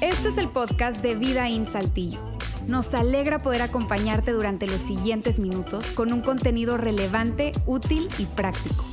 [0.00, 2.18] Este es el podcast de Vida en Saltillo.
[2.68, 8.84] Nos alegra poder acompañarte durante los siguientes minutos con un contenido relevante, útil y práctico.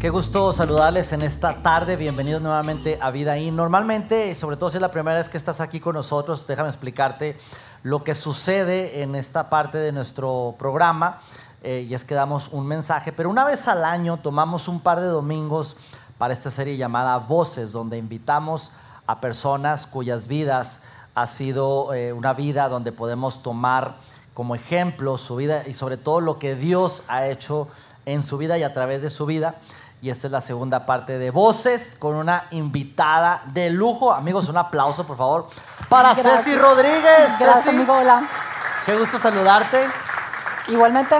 [0.00, 1.96] Qué gusto saludarles en esta tarde.
[1.96, 3.54] Bienvenidos nuevamente a Vida In.
[3.54, 7.36] Normalmente, sobre todo si es la primera vez que estás aquí con nosotros, déjame explicarte
[7.82, 11.18] lo que sucede en esta parte de nuestro programa.
[11.62, 15.00] Eh, y es que damos un mensaje, pero una vez al año tomamos un par
[15.00, 15.76] de domingos
[16.16, 18.72] para esta serie llamada Voces, donde invitamos
[19.06, 20.80] a personas cuyas vidas
[21.14, 23.96] ha sido eh, una vida donde podemos tomar
[24.32, 27.68] como ejemplo su vida y sobre todo lo que Dios ha hecho
[28.06, 29.56] en su vida y a través de su vida.
[30.02, 34.14] Y esta es la segunda parte de Voces con una invitada de lujo.
[34.14, 35.48] Amigos, un aplauso, por favor,
[35.90, 37.38] para Ceci Rodríguez.
[37.38, 37.92] Gracias, Ceci, amigo.
[37.92, 38.26] Hola.
[38.86, 39.86] Qué gusto saludarte.
[40.68, 41.16] Igualmente.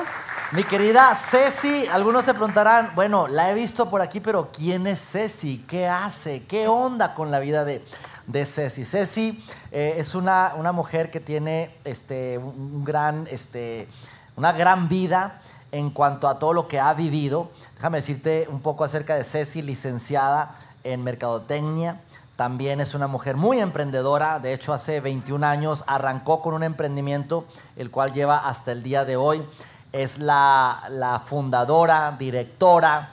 [0.52, 5.00] Mi querida Ceci, algunos se preguntarán, bueno, la he visto por aquí, pero ¿quién es
[5.00, 5.64] Ceci?
[5.68, 6.42] ¿Qué hace?
[6.42, 7.84] ¿Qué onda con la vida de,
[8.26, 8.84] de Ceci?
[8.84, 9.40] Ceci
[9.71, 13.87] eh, es una, una mujer que tiene este, un gran, este,
[14.34, 15.40] una gran vida
[15.71, 17.52] en cuanto a todo lo que ha vivido.
[17.76, 22.01] Déjame decirte un poco acerca de Ceci, licenciada en Mercadotecnia.
[22.34, 24.40] También es una mujer muy emprendedora.
[24.40, 27.45] De hecho, hace 21 años arrancó con un emprendimiento,
[27.76, 29.46] el cual lleva hasta el día de hoy.
[29.93, 33.10] Es la, la fundadora, directora,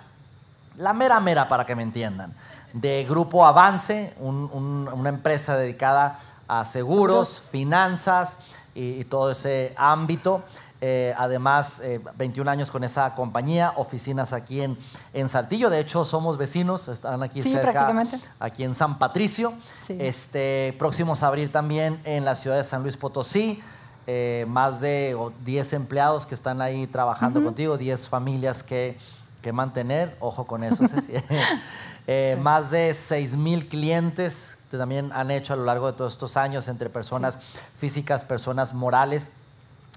[0.78, 2.33] la mera mera para que me entiendan,
[2.73, 7.50] de Grupo Avance, un- un- una empresa dedicada a seguros, Seguros.
[7.52, 8.38] finanzas
[8.75, 10.44] y, y todo ese ámbito.
[10.80, 14.78] Eh, además, eh, 21 años con esa compañía, oficinas aquí en,
[15.14, 15.72] en Saltillo.
[15.72, 17.72] De hecho, somos vecinos, están aquí Sí, cerca,
[18.39, 19.53] aquí en San Patricio.
[19.81, 19.98] Sí.
[20.00, 23.64] Este, próximos a abrir también en la ciudad de San Luis Potosí.
[24.08, 28.97] Eh, más de o, 10 empleados que están ahí trabajando contigo, 10 familias que,
[29.41, 30.16] que mantener.
[30.19, 31.14] Ojo con eso, Ceci.
[32.09, 36.14] Eh, Más de 6 mil clientes que también han hecho a lo largo de todos
[36.14, 37.37] estos años entre personas
[37.77, 39.30] físicas, personas morales.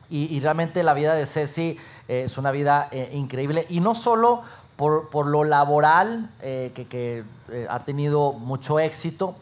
[0.08, 3.64] Y, y realmente la vida de Ceci eh, es una vida eh, increíble.
[3.68, 4.42] Y no solo
[4.80, 9.34] por, por lo laboral, eh, que, que, eh, ha tenido mucho éxito,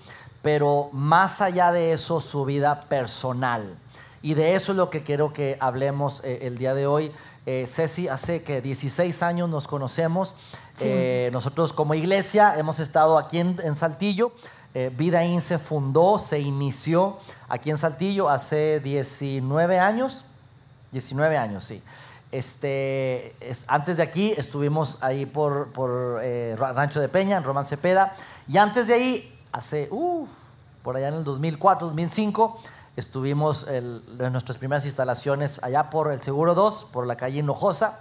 [0.42, 3.76] pero más allá de eso, su vida personal.
[4.22, 7.12] Y de eso es lo que quiero que hablemos eh, el día de hoy.
[7.46, 10.34] Eh, Ceci, hace que 16 años nos conocemos.
[10.74, 10.84] Sí.
[10.88, 14.32] Eh, nosotros como iglesia hemos estado aquí en, en Saltillo.
[14.74, 17.18] Eh, Vida In se fundó, se inició
[17.48, 20.24] aquí en Saltillo hace 19 años.
[20.92, 21.82] 19 años, sí.
[22.32, 26.20] Este, es- antes de aquí estuvimos ahí por, por
[26.56, 28.14] Ra- Rancho de Peña, en Román Cepeda.
[28.48, 30.28] Y antes de ahí, hace, uf,
[30.82, 32.58] por allá en el 2004, 2005,
[32.98, 37.98] estuvimos el- en nuestras primeras instalaciones allá por el Seguro 2, por la calle Hinojosa.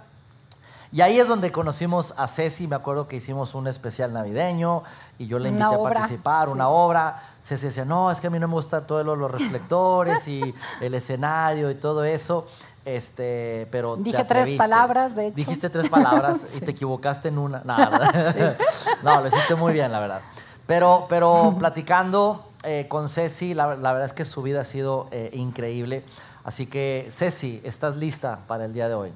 [0.90, 4.84] Y ahí es donde conocimos a Ceci, me acuerdo que hicimos un especial navideño
[5.18, 6.52] y yo le invité a participar, sí.
[6.54, 7.22] una obra.
[7.44, 10.54] Ceci decía, no, es que a mí no me gustan todos los, los reflectores y
[10.80, 12.46] el escenario y todo eso.
[12.86, 15.36] Este, pero Dije tres palabras, de hecho.
[15.36, 16.64] Dijiste tres palabras y Sí.
[16.64, 17.60] te equivocaste en una.
[17.66, 18.56] No, verdad.
[19.02, 20.20] no, lo hiciste muy bien, la verdad.
[20.66, 25.08] Pero, pero platicando eh, con Ceci, la, la verdad es que su vida ha sido
[25.10, 26.04] eh, increíble.
[26.44, 29.12] Así que, Ceci, ¿estás lista para el día de hoy?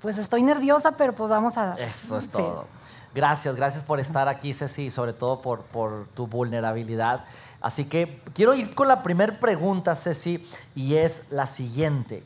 [0.00, 1.74] Pues estoy nerviosa, pero pues vamos a.
[1.74, 2.30] Eso es Sí.
[2.32, 2.66] todo.
[3.14, 7.24] Gracias, gracias por estar aquí, Ceci, y sobre todo por, por tu vulnerabilidad.
[7.62, 12.22] Así que quiero ir con la primera pregunta, Ceci, y es la siguiente.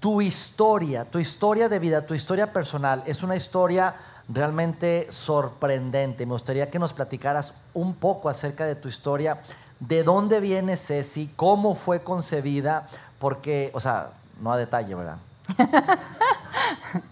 [0.00, 3.94] Tu historia, tu historia de vida, tu historia personal, es una historia
[4.28, 6.24] realmente sorprendente.
[6.24, 9.42] Me gustaría que nos platicaras un poco acerca de tu historia.
[9.88, 11.28] ¿De dónde viene Ceci?
[11.34, 12.88] ¿Cómo fue concebida?
[13.18, 14.10] Porque, o sea,
[14.40, 15.18] no a detalle, ¿verdad?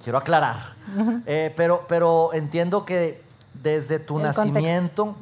[0.05, 0.75] Quiero aclarar.
[1.27, 3.23] Eh, pero, pero entiendo que
[3.55, 5.17] desde tu El nacimiento,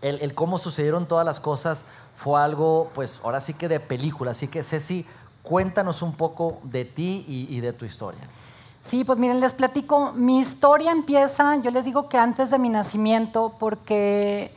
[0.00, 4.30] el, el cómo sucedieron todas las cosas fue algo, pues ahora sí que de película.
[4.30, 5.04] Así que Ceci,
[5.42, 8.20] cuéntanos un poco de ti y, y de tu historia.
[8.80, 10.12] Sí, pues miren, les platico.
[10.12, 14.50] Mi historia empieza, yo les digo que antes de mi nacimiento, porque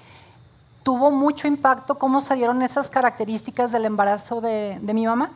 [0.83, 5.31] tuvo mucho impacto cómo se dieron esas características del embarazo de, de mi mamá.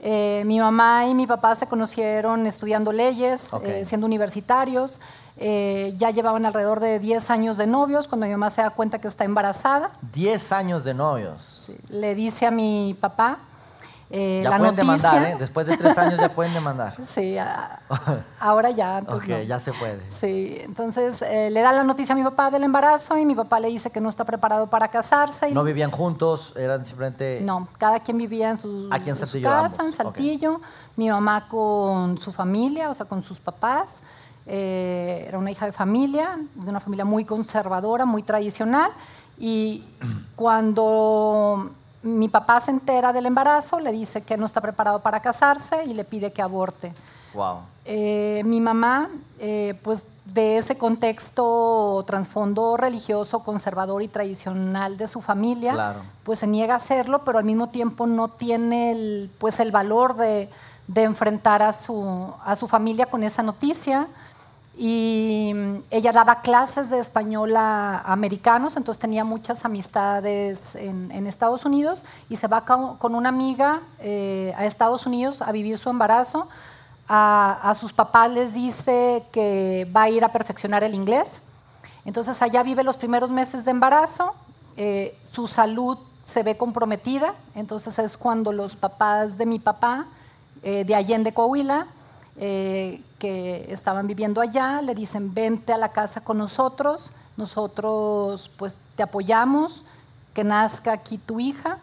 [0.00, 5.00] Eh, mi mamá y mi papá se conocieron estudiando leyes, eh, siendo universitarios.
[5.36, 9.00] Eh, ya llevaban alrededor de 10 años de novios cuando mi mamá se da cuenta
[9.00, 9.90] que está embarazada.
[10.12, 11.42] Diez años de novios.
[11.66, 13.38] Sí, Le dice a mi papá
[14.10, 15.10] eh, ya la pueden noticia.
[15.10, 15.36] demandar, ¿eh?
[15.38, 16.94] Después de tres años ya pueden demandar.
[17.04, 17.80] Sí, a-
[18.40, 19.02] ahora ya.
[19.06, 19.42] ok, no.
[19.42, 20.00] ya se puede.
[20.10, 23.60] Sí, entonces eh, le da la noticia a mi papá del embarazo y mi papá
[23.60, 25.50] le dice que no está preparado para casarse.
[25.50, 27.40] Y No vivían juntos, eran simplemente...
[27.42, 29.92] no, cada quien vivía en su, Aquí en su casa, ambos, en.
[29.92, 30.60] Saltillo.
[30.96, 34.02] Mi mamá con su familia, o sea, con sus papás.
[34.46, 38.90] eh, era una hija de familia, de una familia muy conservadora, muy tradicional,
[39.38, 39.84] y
[40.36, 41.70] cuando
[42.02, 45.94] mi papá se entera del embarazo, le dice que no está preparado para casarse y
[45.94, 46.92] le pide que aborte.
[47.34, 47.58] Wow.
[47.84, 55.20] Eh, mi mamá, eh, pues de ese contexto trasfondo religioso, conservador y tradicional de su
[55.20, 56.00] familia, Claro.
[56.22, 60.16] pues se niega a hacerlo, pero al mismo tiempo no tiene el, pues el valor
[60.16, 60.48] de,
[60.86, 64.06] de enfrentar a su, a su familia con esa noticia.
[64.80, 71.26] Y mm, ella daba clases de español a americanos, entonces tenía muchas amistades en, en
[71.26, 75.76] Estados Unidos y se va con, con una amiga eh, a Estados Unidos a vivir
[75.78, 76.48] su embarazo.
[77.08, 81.42] A, a sus papás les dice que va a ir a perfeccionar el inglés.
[82.04, 84.34] Entonces allá vive los primeros meses de embarazo,
[84.76, 90.06] eh, su salud se ve comprometida, entonces es cuando los papás de mi papá,
[90.62, 91.86] eh, de Allende, Coahuila,
[92.40, 98.78] eh, que estaban viviendo allá, le dicen, vente a la casa con nosotros, nosotros pues
[98.96, 99.84] te apoyamos,
[100.34, 101.78] que nazca aquí tu hija.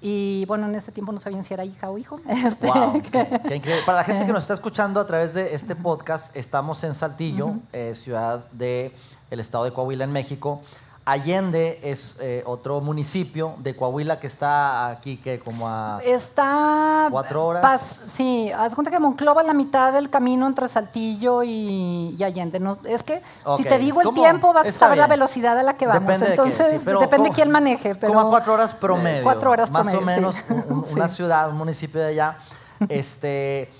[0.00, 2.20] Y bueno, en ese tiempo no sabían si era hija o hijo.
[2.28, 3.84] Este, Wow, qué, qué increíble.
[3.86, 7.54] Para la gente que nos está escuchando a través de este podcast, estamos en Saltillo,
[7.72, 8.92] eh, ciudad del
[9.30, 10.62] estado de Coahuila, en México.
[11.04, 15.98] Allende es eh, otro municipio de Coahuila que está aquí, que como a...
[16.04, 17.08] Está.
[17.10, 17.64] ¿Cuatro horas?
[17.64, 17.80] pas-
[18.12, 22.60] sí, haz cuenta que Monclova es la mitad del camino entre Saltillo y, y Allende.
[22.60, 23.20] No, es que
[23.56, 26.02] si te digo el tiempo, vas a saber la velocidad a la que vamos.
[26.02, 27.94] Depende de qué, Entonces, sí, pero depende como- quién maneje.
[27.96, 29.24] Pero, como a cuatro horas promedio.
[29.24, 30.00] Cuatro horas Más promedio.
[30.00, 30.42] o menos sí.
[30.50, 30.94] un- un- Sí.
[30.94, 32.36] una ciudad, un municipio de allá.
[32.88, 33.72] este,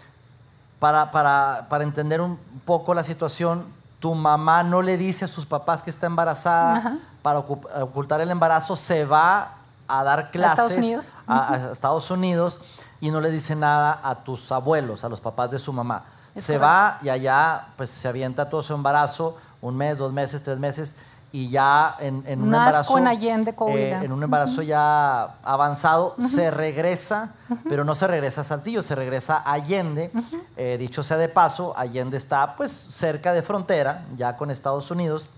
[0.80, 3.64] para, para, para entender un poco la situación,
[4.00, 6.98] tu mamá no le dice a sus papás que está embarazada Ajá.
[7.22, 9.52] Para ocu- ocultar el embarazo, se va
[9.88, 11.12] a dar clases Estados Unidos.
[11.26, 12.60] a- a Estados Unidos
[13.00, 16.02] y no le dice nada a tus abuelos, a los papás de su mamá.
[16.34, 16.66] Es se correcto.
[16.66, 20.94] va y allá pues se avienta todo su embarazo, un mes, dos meses, tres meses,
[21.34, 22.98] y ya en, en un Nazco embarazo...
[22.98, 27.30] en Allende, eh, en un embarazo ya avanzado, se regresa,
[27.68, 30.10] pero no se regresa a Saltillo, se regresa a Allende.
[30.56, 35.28] Eh, dicho sea de paso, Allende está pues cerca de frontera, ya con Estados Unidos,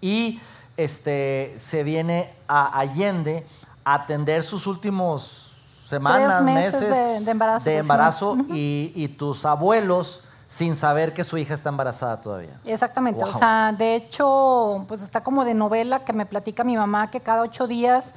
[0.00, 0.40] y
[0.76, 3.46] este, se viene a Allende
[3.84, 5.52] a atender sus últimos
[5.88, 11.24] semanas, meses meses, de- de embarazo de embarazo y, y tus abuelos sin saber que
[11.24, 12.58] su hija está embarazada todavía.
[12.64, 13.34] Exactamente, Wow.
[13.34, 17.20] o sea, de hecho, pues está como de novela que me platica mi mamá que
[17.20, 18.14] cada ocho días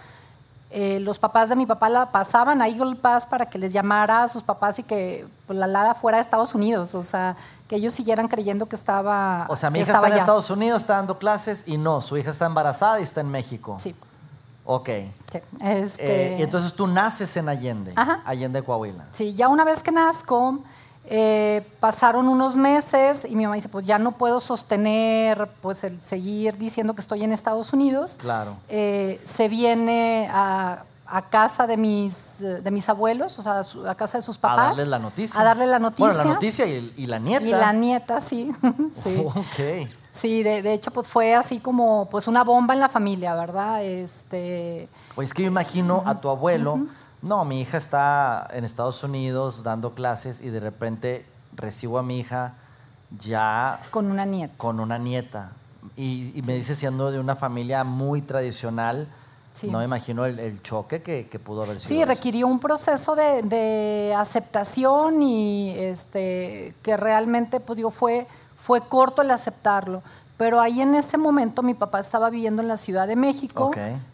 [0.72, 4.24] eh, los papás de mi papá la pasaban a Eagle Pass para que les llamara
[4.24, 7.36] a sus papás y que pues, la Lada fuera a Estados Unidos, o sea,
[7.68, 10.22] que ellos siguieran creyendo que estaba O sea, mi hija está en allá.
[10.22, 13.78] Estados Unidos, está dando clases y no, su hija está embarazada y está en México.
[13.80, 13.96] Sí,
[14.66, 14.90] Ok.
[15.32, 15.40] sí.
[15.62, 18.22] Este, Eh, y entonces tú naces en Allende, Ajá.
[18.26, 19.06] Allende, Coahuila.
[19.12, 20.60] Sí, ya una vez que nazco,
[21.12, 26.00] eh, pasaron unos meses y mi mamá dice, pues ya no puedo sostener, pues el
[26.00, 28.16] seguir diciendo que estoy en Estados Unidos.
[28.20, 28.56] Claro.
[28.70, 33.88] Eh, se viene a, a casa de mis, de mis abuelos, o sea, a, su-
[33.88, 34.60] a casa de sus papás.
[34.60, 35.42] A darles la noticia.
[35.42, 36.06] A darle la noticia.
[36.06, 37.46] Bueno, la noticia y, y la nieta.
[37.46, 38.52] Y la nieta, sí.
[39.04, 39.24] sí.
[39.26, 39.90] Ok.
[40.14, 43.84] Sí, de, de hecho, pues fue así como pues una bomba en la familia, ¿verdad?
[43.84, 46.80] Este, Oye, es que yo imagino a tu abuelo,
[47.22, 51.26] no, mi hija está en Estados Unidos dando clases y de repente
[51.56, 52.54] recibo a mi hija
[53.20, 54.54] ya con una nieta.
[54.58, 55.52] con una nieta.
[55.96, 59.08] Y, y me dice siendo de una familia muy tradicional,
[59.52, 59.68] Sí.
[59.72, 61.90] no me imagino el, el choque que, que pudo haber sido.
[61.90, 62.12] Sí, eso.
[62.12, 69.24] requirió un proceso de, de aceptación y este, que realmente, pues digo, fue, fue corto
[69.24, 70.04] el aceptarlo.
[70.40, 73.72] Pero ahí en ese momento mi papá estaba viviendo en la Ciudad de México.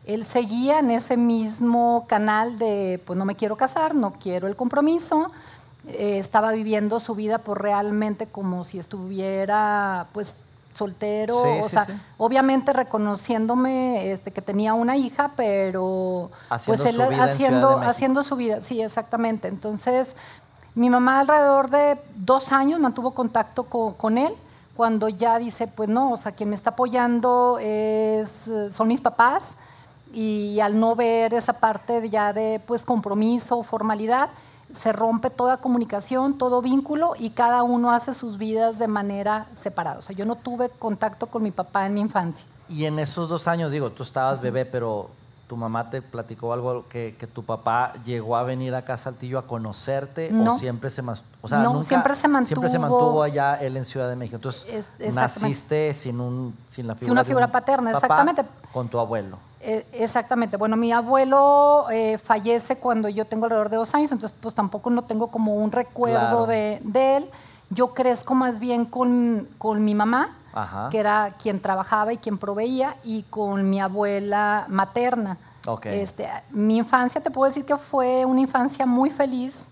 [0.07, 4.55] Él seguía en ese mismo canal de, pues no me quiero casar, no quiero el
[4.55, 5.27] compromiso.
[5.87, 10.37] Eh, estaba viviendo su vida pues realmente como si estuviera pues
[10.73, 11.93] soltero, Sí, o sí, sea, sí.
[12.17, 17.31] obviamente reconociéndome este, que tenía una hija, pero Haciendo pues su él vida Ciudad de
[17.33, 19.47] haciendo, haciendo su vida, sí, exactamente.
[19.47, 20.15] Entonces,
[20.73, 24.33] mi mamá alrededor de dos años mantuvo contacto co- con, él,
[24.75, 29.55] cuando ya dice, pues no, o sea, quien me está apoyando es, son mis papás,
[30.13, 34.29] y al no ver esa parte ya de pues compromiso, formalidad,
[34.71, 39.99] se rompe toda comunicación, todo vínculo y cada uno hace sus vidas de manera separada.
[39.99, 42.47] O sea, yo no tuve contacto con mi papá en mi infancia.
[42.67, 45.09] Y en esos dos años, digo, tú estabas bebé, pero
[45.47, 49.37] tu mamá te platicó algo que, que tu papá llegó a venir acá a Saltillo
[49.37, 50.55] a conocerte No.
[50.55, 51.01] o siempre se
[51.41, 54.15] o sea, No, nunca- siempre se siempre se mantuvo- mantuvo allá él en Ciudad de
[54.15, 54.37] México.
[54.37, 58.45] Entonces, Es- naciste sin un sin la Sin figura de un paterna, papá exactamente.
[58.73, 59.37] Con tu abuelo.
[59.61, 60.57] Eh, exactamente.
[60.57, 64.89] Bueno, mi abuelo eh, fallece cuando yo tengo alrededor de dos años, entonces pues tampoco
[64.89, 66.45] no tengo como un recuerdo Claro.
[66.47, 67.29] de, de él.
[67.71, 70.89] yo crezco más bien con, con mi mamá, Ajá.
[70.89, 75.37] que era quien trabajaba y quien proveía, y con mi abuela materna.
[75.83, 79.69] Este, mi infancia, te puedo decir que fue una infancia muy feliz.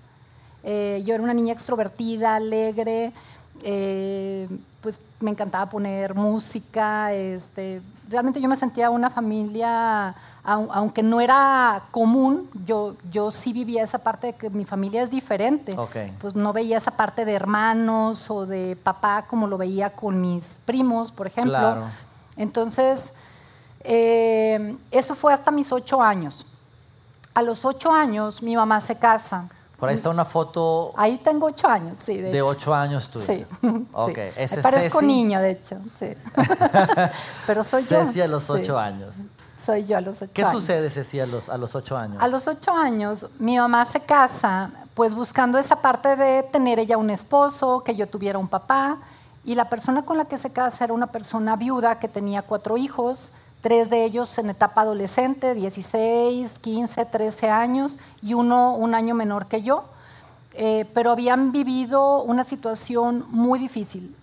[0.63, 3.13] Eh, yo era una niña extrovertida, alegre,
[3.63, 4.47] eh,
[4.81, 7.13] pues me encantaba poner música.
[7.13, 10.09] Este, realmente yo me sentía una familia,
[10.45, 15.01] au- aunque no era común, yo, yo sí vivía esa parte de que mi familia
[15.01, 15.75] es diferente.
[16.19, 20.61] Pues no veía esa parte de hermanos o de papá como lo veía con mis
[20.65, 21.53] primos, por ejemplo.
[21.57, 21.85] Claro.
[22.37, 23.13] Entonces,
[23.81, 26.45] eh, eso fue hasta mis ocho años.
[27.33, 29.45] A los ocho años mi mamá se casa.
[29.83, 32.15] Por ahí está una foto Ahí tengo ocho años, sí.
[32.15, 32.45] De, de hecho.
[32.45, 33.25] ocho años tuya.
[33.25, 33.45] Sí.
[33.91, 34.15] Ok.
[34.15, 34.21] sí.
[34.37, 35.05] Ese Me parezco Ceci.
[35.05, 35.77] niña, de hecho.
[35.99, 36.15] Sí.
[37.45, 38.05] Pero soy yo.
[38.05, 38.53] Ceci a los sí.
[38.53, 39.13] ocho años.
[39.61, 40.53] Soy yo a los ocho ¿Qué años.
[40.53, 42.23] sucede, Ceci, a los, a los ocho años?
[42.23, 46.97] A los ocho años, mi mamá se casa, pues buscando esa parte de tener ella
[46.97, 48.99] un esposo, que yo tuviera un papá,
[49.43, 52.77] y la persona con la que se casa era una persona viuda que tenía cuatro
[52.77, 53.33] hijos,
[53.63, 59.47] tres de ellos en etapa adolescente, 16, 15, 13 años, y uno un año menor
[59.47, 59.85] que yo,
[60.55, 64.15] Eh, pero habían vivido una situación muy difícil.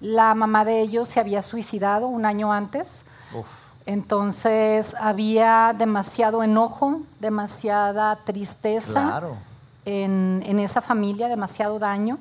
[0.00, 3.04] La mamá de ellos se había suicidado un año antes.
[3.32, 3.46] Uf.
[3.86, 9.36] Entonces había demasiado enojo, demasiada tristeza Claro.
[9.84, 12.18] en, en esa familia, demasiado daño.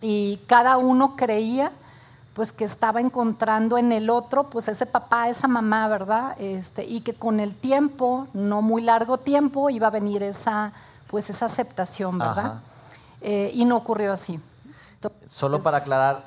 [0.00, 1.72] Y cada uno creía
[2.34, 6.36] pues que estaba encontrando en el otro pues ese papá, esa mamá, ¿verdad?
[6.40, 10.72] Este, y que con el tiempo, no muy largo tiempo, iba a venir esa
[11.08, 12.60] pues esa aceptación, ¿verdad?
[13.20, 14.38] Eh, y no ocurrió así.
[14.94, 16.24] Entonces, Solo para aclarar,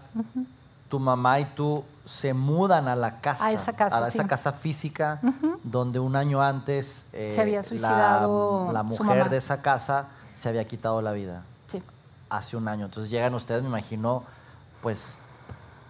[0.89, 4.27] tu mamá y tú se mudan a la casa, A esa casa, a esa sí.
[4.27, 5.22] casa física,
[5.63, 10.07] donde un año antes eh, Se había la- suicidado la, su mujer de esa casa
[10.36, 11.81] se había quitado la vida Sí.
[12.29, 12.86] hace un año.
[12.86, 14.24] Entonces llegan ustedes, me imagino,
[14.81, 15.17] pues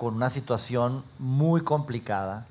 [0.04, 2.46] con una situación muy complicada.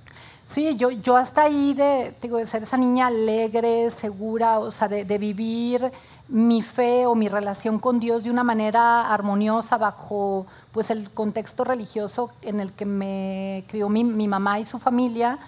[0.47, 4.89] Sí, yo, yo hasta ahí de, digo, de ser esa niña alegre, segura, o sea,
[4.89, 5.93] de, vivir
[6.29, 11.63] mi fe o mi relación con Dios de una manera armoniosa bajo pues el contexto
[11.65, 15.39] religioso en el que me crió mi, mamá y su familia,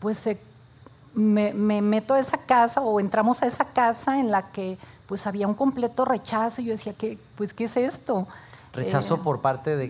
[0.00, 0.28] pues
[1.14, 5.26] me, me meto a esa casa o entramos a esa casa en la que pues
[5.28, 8.26] había un completo rechazo yo decía, ¿qué, pues, ¿qué es esto?
[8.74, 9.88] Rechazo Eh, por parte de,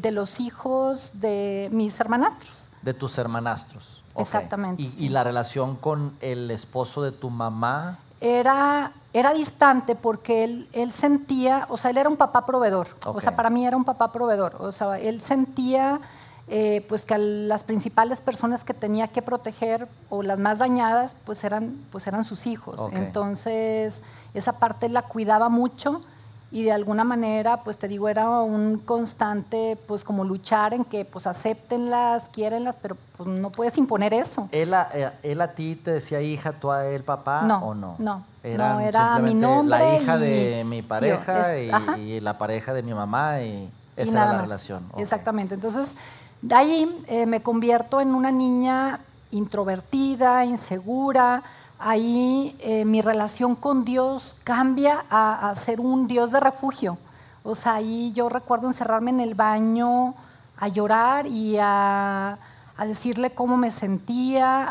[0.00, 2.68] de- los hijos de mis hermanastros.
[2.82, 4.02] de tus hermanastros.
[4.16, 5.04] Exactamente, Y, sí.
[5.04, 7.98] y la relación con el esposo de tu mamá.
[8.20, 12.88] era, era distante porque él, él sentía, o sea, él era un papá proveedor.
[13.04, 14.56] O sea, para mí era un papá proveedor.
[14.60, 16.00] O sea, él sentía
[16.48, 21.16] eh, pues que a las principales personas que tenía que proteger o las más dañadas,
[21.24, 22.80] pues eran, pues eran sus hijos.
[22.92, 24.02] Entonces,
[24.34, 26.02] esa parte la cuidaba mucho
[26.52, 31.06] y de alguna manera, pues te digo, era un constante, pues como luchar en que
[31.06, 34.48] pues acéptenlas, quiérenlas, pero pues no puedes imponer eso.
[34.52, 37.74] ¿Él a, eh, él a ti te decía hija, tú a él papá No, o
[37.74, 37.94] no?
[37.98, 42.36] no, Eran no, era mi nombre La hija y- de mi pareja es- y, la
[42.36, 44.46] pareja de mi mamá y y esa nada era la más.
[44.48, 44.84] relación.
[44.98, 45.54] Exactamente.
[45.54, 45.96] Entonces,
[46.42, 51.42] de ahí eh, me convierto en una niña introvertida, insegura.
[51.84, 56.96] Ahí eh, mi relación con Dios cambia a, a ser un Dios de refugio.
[57.42, 60.14] O sea, ahí yo recuerdo encerrarme en el baño
[60.58, 62.38] a llorar y a,
[62.76, 64.64] a decirle cómo me sentía,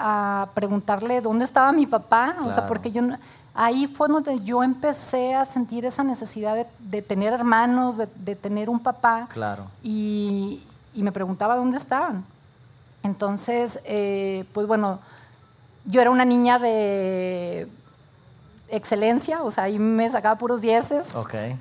[0.44, 2.36] a preguntarle dónde estaba mi papá.
[2.40, 2.68] O sea, Claro.
[2.68, 3.02] porque yo
[3.54, 8.38] ahí fue donde yo empecé a sentir esa necesidad de, de tener hermanos, de, de
[8.38, 9.28] tener un papá.
[9.34, 9.66] Claro.
[9.84, 10.64] Y,
[10.94, 12.24] y me preguntaba dónde estaban.
[13.04, 15.00] Entonces, eh, pues bueno,
[15.86, 17.68] yo era una niña de
[18.70, 21.14] excelencia, o sea, ahí me sacaba puros dieces.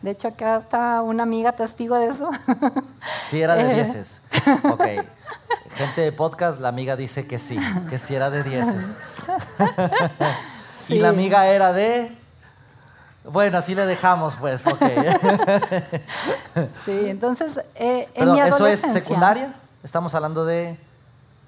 [0.02, 2.30] De hecho, acá está una amiga testigo de eso.
[3.28, 3.74] Sí, era de Eh.
[3.74, 4.22] dieces.
[4.70, 4.84] Ok.
[5.74, 7.58] Gente de podcast, la amiga dice que sí,
[7.88, 8.96] que sí era de dieces.
[10.88, 10.98] Y Sí.
[10.98, 12.10] la amiga era de...
[13.22, 14.82] Bueno, así le dejamos, pues, ok.
[16.84, 19.54] sí, entonces, eh, en Perdón, mi ¿eso es secundaria?
[19.84, 20.76] Estamos hablando de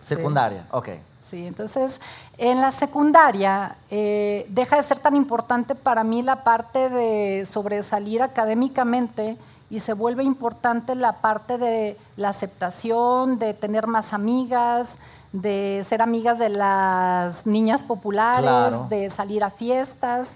[0.01, 0.15] Sí.
[0.15, 0.89] secundaria, ok.
[1.23, 2.01] Sí, entonces
[2.37, 8.23] en la secundaria eh, deja de ser tan importante para mí la parte de sobresalir
[8.23, 9.37] académicamente
[9.71, 14.99] y se vuelve importante la parte de la aceptación, de tener más amigas,
[15.33, 18.87] de ser amigas de las niñas populares, Claro.
[18.91, 20.35] de salir a fiestas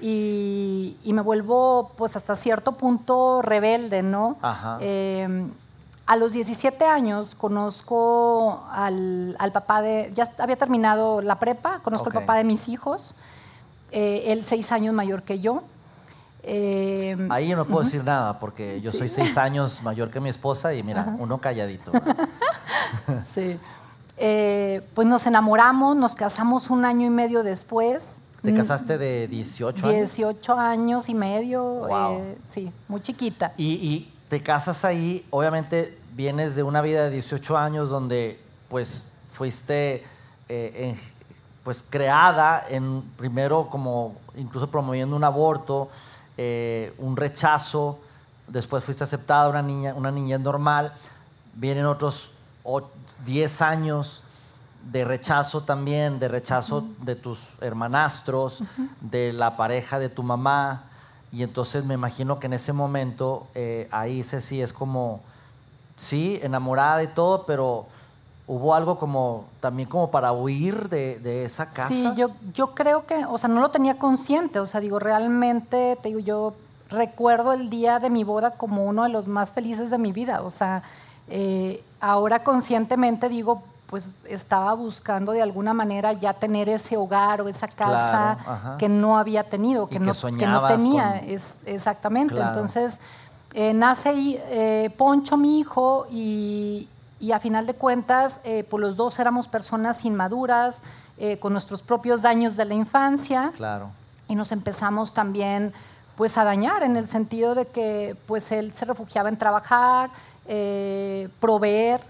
[0.00, 4.36] y, y me vuelvo pues hasta cierto punto rebelde, ¿no?
[4.40, 4.78] Ajá.
[4.80, 5.48] Eh,
[6.08, 12.08] a los 17 años conozco al, al papá de, ya había terminado la prepa, conozco
[12.08, 12.16] Ok.
[12.16, 13.14] al papá de mis hijos,
[13.92, 15.62] eh, él seis años mayor que yo.
[16.42, 20.30] Eh, Ahí yo no puedo decir nada porque yo soy seis años mayor que mi
[20.30, 21.92] esposa y mira, uno calladito.
[23.34, 23.58] sí.
[24.16, 28.18] Eh, pues nos enamoramos, nos casamos un año y medio después.
[28.42, 29.96] ¿Te casaste de 18 años?
[30.14, 32.18] 18 años y medio, Wow.
[32.18, 33.52] eh, sí, muy chiquita.
[33.56, 39.06] Y, y te casas ahí, obviamente vienes de una vida de 18 años donde pues
[39.32, 40.04] fuiste
[40.48, 41.00] eh, en-
[41.62, 45.88] pues creada en primero como incluso promoviendo un aborto,
[46.36, 48.00] eh, un rechazo,
[48.48, 50.92] después fuiste aceptada una niña, una niñez normal,
[51.54, 52.30] vienen otros
[52.64, 52.82] o-
[53.24, 54.24] 10 años
[54.90, 58.64] de rechazo también, de rechazo de tus hermanastros,
[59.00, 60.82] de la pareja de tu mamá.
[61.30, 65.20] Y entonces me imagino que en ese momento eh, ahí Ceci es como,
[65.98, 67.84] sí, enamorada y todo, pero
[68.46, 71.88] hubo algo como también como para huir de, de esa casa.
[71.88, 75.98] Sí, yo, yo creo que, o sea, no lo tenía consciente, o sea, digo, realmente,
[76.00, 76.54] te digo, yo
[76.88, 80.40] recuerdo el día de mi boda como uno de los más felices de mi vida,
[80.40, 80.82] o sea,
[81.28, 87.48] eh, ahora conscientemente digo, pues estaba buscando de alguna manera ya tener ese hogar o
[87.48, 92.34] esa casa Claro, que no había tenido, que, no, que no tenía, con- es, exactamente.
[92.34, 92.50] Claro.
[92.50, 93.00] Entonces,
[93.54, 96.88] eh, nace eh, Poncho, mi hijo, y,
[97.20, 100.82] y a final de cuentas, eh, pues los dos éramos personas inmaduras,
[101.18, 103.90] eh, con nuestros propios daños de la infancia, Claro.
[104.28, 105.72] y nos empezamos también
[106.16, 110.10] pues a dañar en el sentido de que pues él se refugiaba en trabajar,
[111.40, 112.00] proveer,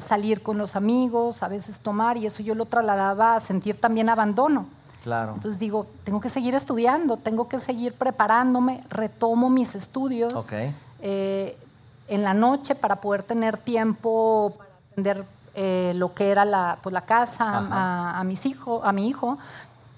[0.00, 4.08] salir con los amigos, a veces tomar, y eso yo lo trasladaba a sentir también
[4.10, 4.66] abandono.
[5.02, 5.32] Claro.
[5.34, 10.52] Entonces digo, tengo que seguir estudiando, tengo que seguir preparándome, retomo mis estudios Ok.
[11.00, 11.56] eh,
[12.08, 16.92] en la noche para poder tener tiempo para atender eh, lo que era la, pues,
[16.92, 19.38] la casa a, a mis hijos, a mi hijo.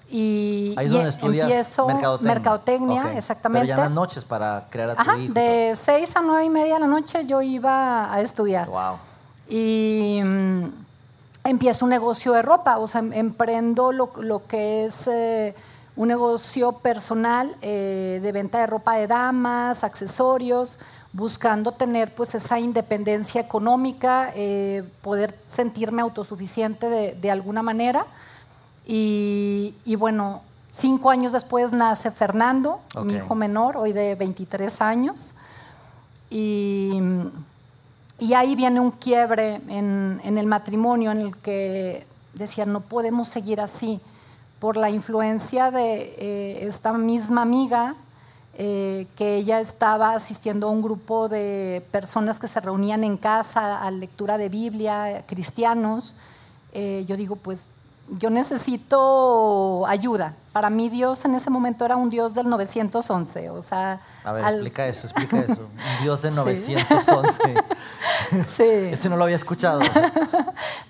[0.09, 1.87] Y, Ahí es y donde estudias empiezo
[2.21, 3.13] mercadotecnia.
[3.17, 3.65] exactamente.
[3.65, 5.33] Pero ya en las noches para crear a tu Ajá, hijo.
[5.33, 8.67] de 6 a 9 y media de la noche yo iba a estudiar.
[8.69, 8.97] Wow.
[9.49, 10.84] Y mm,
[11.45, 15.55] empiezo un negocio de ropa, o sea, em- emprendo lo, lo que es eh,
[15.95, 20.77] un negocio personal eh, de venta de ropa de damas, accesorios,
[21.13, 28.05] buscando tener pues esa independencia económica, eh, poder sentirme autosuficiente de, de alguna manera.
[28.85, 30.41] Y, y bueno,
[30.75, 35.35] cinco años después nace Fernando, mi hijo menor, hoy de 23 años.
[36.29, 36.99] Y,
[38.19, 43.59] y ahí viene un quiebre en, el matrimonio en el que decía, no podemos seguir
[43.59, 43.99] así,
[44.59, 47.95] por la influencia de eh, esta misma amiga,
[48.57, 53.81] eh, que ella estaba asistiendo a un grupo de personas que se reunían en casa
[53.81, 56.15] a lectura de Biblia, cristianos.
[56.71, 57.67] Eh, yo digo, pues
[58.09, 60.33] yo necesito ayuda.
[60.53, 63.99] Para mí Dios en ese momento era un Dios del 911, o sea...
[64.23, 65.63] A ver, al- explica eso, explica eso.
[65.63, 65.69] Un
[66.03, 66.35] Dios de Sí.
[66.35, 67.39] 911.
[68.47, 68.63] Sí.
[68.63, 69.81] Ese no lo había escuchado.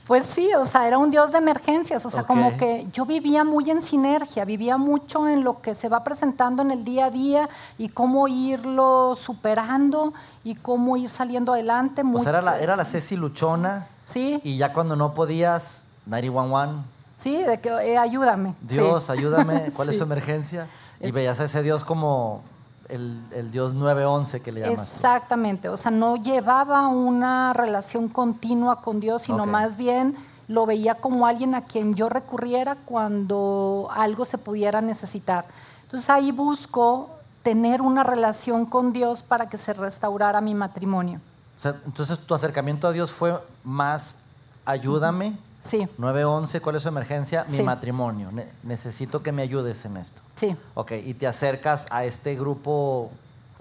[0.08, 3.44] Pues sí, o sea, era un Dios de emergencias, o sea, como que yo vivía
[3.44, 7.10] muy en sinergia, vivía mucho en lo que se va presentando en el día a
[7.10, 7.50] día
[7.80, 12.04] y cómo irlo superando y cómo ir saliendo adelante.
[12.14, 16.84] O sea, era la, era la Ceci luchona Sí, y ya cuando no podías, 911,
[17.16, 18.56] sí, de que eh, ayúdame.
[18.68, 18.76] sí.
[18.76, 20.68] Dios, ayúdame, ¿cuál es su emergencia?
[21.00, 22.42] Y veías a ese Dios como
[22.90, 24.94] el, el Dios 911 que le llamas.
[24.94, 30.16] Exactamente, o sea, no llevaba una relación continua con Dios, sino más bien
[30.48, 35.46] lo veía como alguien a quien yo recurriera cuando algo se pudiera necesitar.
[35.84, 37.10] Entonces ahí busco
[37.44, 41.20] tener una relación con Dios para que se restaurara mi matrimonio.
[41.58, 44.18] O sea, entonces tu acercamiento a Dios fue más
[44.66, 47.44] ayúdame, Sí, 911, ¿cuál es su emergencia?
[47.50, 47.64] Mi Sí.
[47.64, 48.32] matrimonio.
[48.32, 50.22] Ne- necesito que me ayudes en esto.
[50.36, 50.56] sí.
[50.76, 53.10] Ok, y te acercas a este grupo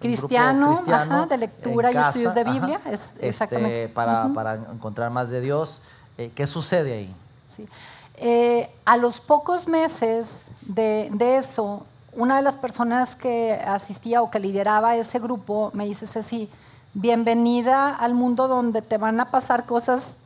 [0.01, 3.89] Cristiano, ajá, de lectura y estudios de ajá, Biblia, es- este, exactamente.
[3.89, 5.81] para, encontrar más de Dios.
[6.19, 7.17] Eh, ¿Qué sucede ahí?
[7.47, 7.67] Sí.
[8.17, 14.31] Eh, a los pocos meses de, de eso, una de las personas que asistía o
[14.31, 16.51] que lideraba ese grupo me dice, Ceci,
[16.93, 20.19] bienvenida al mundo donde te van a pasar cosas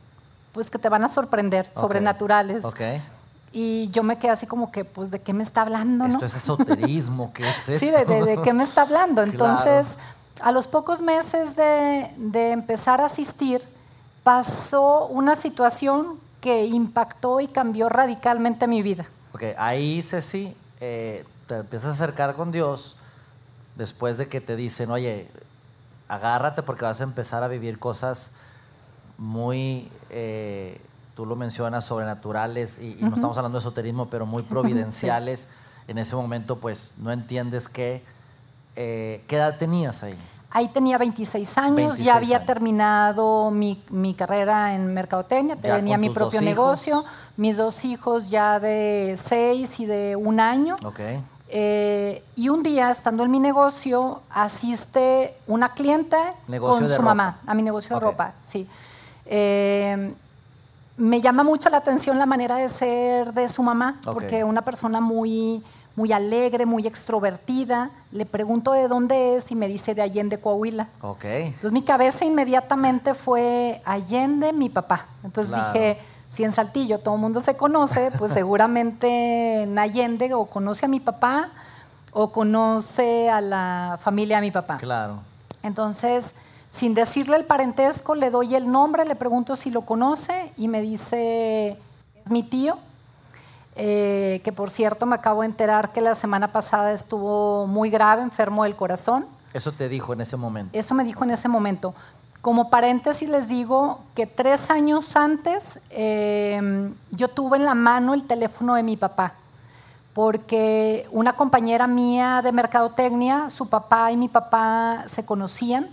[0.51, 2.65] pues que te van a sorprender, sobrenaturales.
[2.65, 2.81] Ok.
[3.51, 6.07] Y yo me quedé así como que, pues, ¿de qué me está hablando?
[6.07, 6.13] no?
[6.13, 7.79] Esto es esoterismo, ¿qué es esto?
[7.79, 9.23] Sí, de, de- de qué me está hablando.
[9.31, 9.31] Claro.
[9.59, 9.97] Entonces,
[10.41, 13.61] a los pocos meses de, de empezar a asistir,
[14.23, 19.05] pasó una situación que impactó y cambió radicalmente mi vida.
[19.33, 22.95] Ok, ahí, Ceci, eh, te empiezas a acercar con Dios
[23.75, 25.27] después de que te dicen, oye,
[26.07, 28.31] agárrate porque vas a empezar a vivir cosas
[29.19, 30.79] muy, eh,
[31.15, 35.47] tú lo mencionas, sobrenaturales, y, y no estamos hablando de esoterismo, pero muy providenciales.
[35.87, 38.03] En ese momento, pues, no entiendes qué,
[38.75, 40.15] eh, ¿qué edad tenías ahí?
[40.51, 42.47] Ahí tenía 26 años, 26 ya había años.
[42.47, 46.43] terminado mi, mi carrera en mercadotecnia, Ya tenía mi propio hijos.
[46.49, 47.05] negocio,
[47.37, 50.75] mis dos hijos ya de 6 y de un año.
[50.83, 50.99] Ok.
[51.51, 57.03] Eh, y un día, estando en mi negocio, asiste una clienta Negocio con su ropa.
[57.15, 58.67] mamá, a mi negocio de ropa, sí.
[59.31, 60.13] Eh,
[60.97, 64.99] me llama mucho la atención la manera de ser de su mamá, porque una persona
[64.99, 65.63] muy,
[65.95, 67.91] muy alegre, muy extrovertida.
[68.11, 70.89] Le pregunto de dónde es y me dice de Allende, Coahuila.
[71.01, 71.23] Ok.
[71.25, 75.05] Entonces mi cabeza inmediatamente fue Allende, mi papá.
[75.23, 75.71] Entonces Claro.
[75.71, 80.85] dije, si en Saltillo todo el mundo se conoce, pues seguramente en Allende o conoce
[80.85, 81.49] a mi papá
[82.11, 84.77] o conoce a la familia de mi papá.
[84.77, 85.19] Claro.
[85.63, 86.33] Entonces,
[86.69, 90.81] sin decirle el parentesco, le doy el nombre, le pregunto si lo conoce y me
[90.81, 91.77] dice,
[92.15, 92.77] es mi tío,
[93.75, 98.21] eh, que por cierto me acabo de enterar que la semana pasada estuvo muy grave,
[98.21, 99.25] enfermo del corazón.
[99.53, 100.77] Eso te dijo en ese momento.
[100.77, 101.95] Eso me dijo en ese momento.
[102.41, 108.23] Como paréntesis les digo que tres años antes eh, yo tuve en la mano el
[108.23, 109.33] teléfono de mi papá,
[110.13, 115.89] porque una compañera mía de mercadotecnia, su papá y mi papá se conocían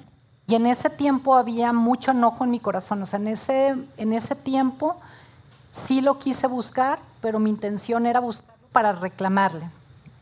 [0.48, 3.02] y en ese tiempo había mucho enojo en mi corazón.
[3.02, 4.96] O sea, en ese, en ese tiempo
[5.70, 9.68] sí lo quise buscar, pero mi intención era buscarlo para reclamarle.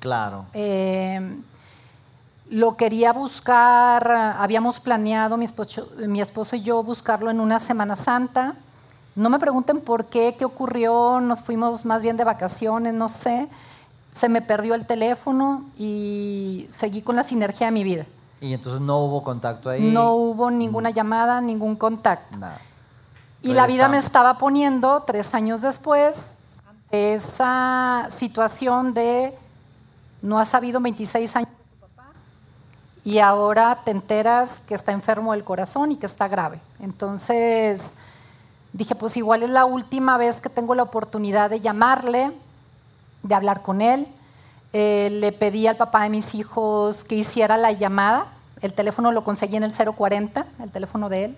[0.00, 0.46] Claro.
[0.54, 1.37] Eh,
[2.50, 7.96] lo quería buscar, habíamos planeado mi esposo, mi esposo y yo buscarlo en una Semana
[7.96, 8.54] Santa.
[9.16, 13.48] No me pregunten por qué, qué ocurrió, nos fuimos más bien de vacaciones, no sé.
[14.10, 18.06] Se me perdió el teléfono y seguí con la sinergia de mi vida.
[18.44, 19.90] Y entonces no hubo contacto ahí.
[19.90, 22.37] No hubo ninguna llamada, ningún contacto.
[22.37, 22.61] Nada.
[23.40, 29.35] Y la vida me estaba poniendo tres años después ante esa situación de
[30.20, 32.11] no has sabido 26 años de tu papá
[33.02, 36.61] y ahora te enteras que está enfermo del corazón y que está grave.
[36.80, 37.94] Entonces
[38.74, 42.30] dije, pues igual es la última vez que tengo la oportunidad de llamarle,
[43.22, 44.07] de hablar con él.
[44.74, 48.34] Eh, le pedí al papá de mis hijos que hiciera la llamada.
[48.64, 51.37] El teléfono lo conseguí en el 040, el teléfono de él.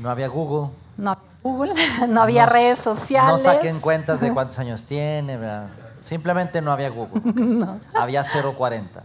[0.00, 0.72] No había Google.
[0.96, 1.74] No había Google,
[2.08, 3.30] no había No- redes sociales.
[3.30, 5.36] No saquen cuentas de cuántos años tiene.
[5.36, 5.68] ¿verdad?
[6.02, 7.78] Simplemente no había Google.
[7.94, 9.00] Había 040.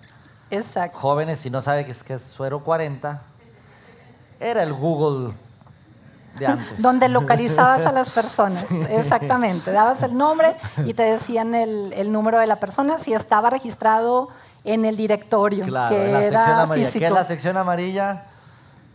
[0.50, 0.98] Exacto.
[0.98, 3.22] Jóvenes, si no saben qué es, que es 040,
[4.40, 5.36] era el Google
[6.40, 6.82] de antes.
[6.82, 8.66] Donde localizabas a las personas.
[8.90, 9.72] Exactamente.
[9.72, 14.30] Dabas el nombre y te decían el, el número de la persona si estaba registrado
[14.64, 15.66] en el directorio.
[15.66, 16.86] Claro, que en la era sección amarilla.
[16.86, 17.06] ¿Qué físico.
[17.06, 18.24] es la sección amarilla?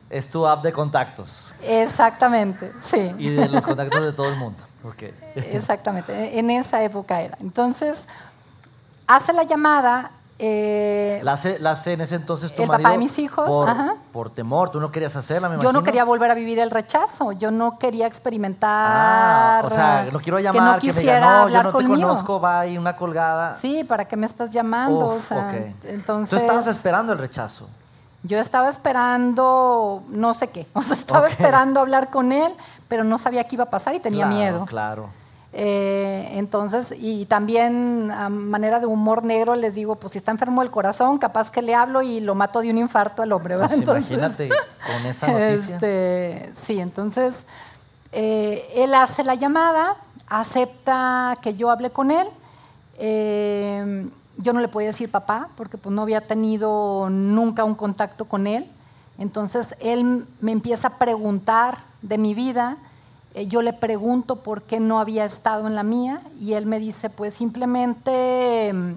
[0.08, 1.52] Es tu app de contactos.
[1.62, 3.12] Exactamente, sí.
[3.18, 4.62] Y de los contactos de todo el mundo.
[4.84, 5.02] Ok.
[5.34, 6.38] Exactamente.
[6.38, 7.36] En esa época era.
[7.40, 8.06] Entonces,
[9.06, 10.12] hace la llamada.
[10.38, 13.68] Eh, La hace, la hace en ese entonces tu El papá de mis hijos, Por,
[13.70, 13.94] ajá.
[14.12, 15.80] por temor, tú no querías hacerla, me yo imagino.
[15.80, 18.70] no quería volver a vivir el rechazo, yo no quería experimentar.
[18.70, 21.68] Ah, o sea, no quiero que llamar, no que, me quisiera diga, no, yo no
[21.70, 22.08] te conmigo.
[22.08, 23.54] conozco, va ahí una colgada.
[23.54, 25.06] Sí, ¿para qué me estás llamando?
[25.08, 27.68] Uf, o sea, entonces, Tú estabas esperando el rechazo.
[28.22, 32.52] yo estaba esperando no sé qué, o sea, estaba esperando hablar con él,
[32.88, 34.66] pero no sabía qué iba a pasar y tenía Claro, miedo.
[34.66, 35.08] Claro.
[35.58, 40.60] Eh, entonces, y también a manera de humor negro les digo, pues si está enfermo
[40.60, 43.70] del corazón, capaz que le hablo y lo mato de un infarto al hombre, ¿verdad?
[43.70, 45.74] Pues imagínate con esa noticia.
[45.76, 47.46] Este, sí, entonces
[48.12, 49.96] eh, él hace la llamada,
[50.28, 52.28] acepta que yo hable con él.
[52.98, 58.26] eh, yo no le podía decir papá porque pues, no había tenido nunca un contacto
[58.26, 58.68] con él.
[59.16, 62.76] Entonces él me empieza a preguntar de mi vida.
[63.36, 66.78] Eh, yo le pregunto por qué no había estado en la mía y él me
[66.78, 68.92] dice, pues simplemente mm,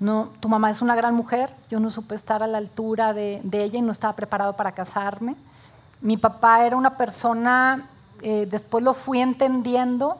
[0.00, 3.40] no, tu mamá es una gran mujer, yo no supe estar a la altura de,
[3.42, 5.34] de ella y no estaba preparado para casarme.
[6.02, 7.88] Mi papá era una persona,
[8.20, 10.18] eh, después lo fui entendiendo,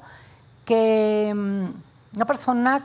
[0.64, 2.82] que mm, una persona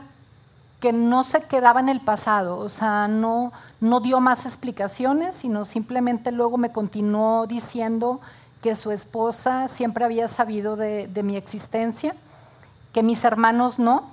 [0.78, 5.64] que no se quedaba en el pasado, o sea, no, no dio más explicaciones, sino
[5.64, 8.20] simplemente luego me continuó diciendo
[8.62, 12.14] que su esposa siempre había sabido de, de mi existencia,
[12.92, 14.04] que mis hermanos no,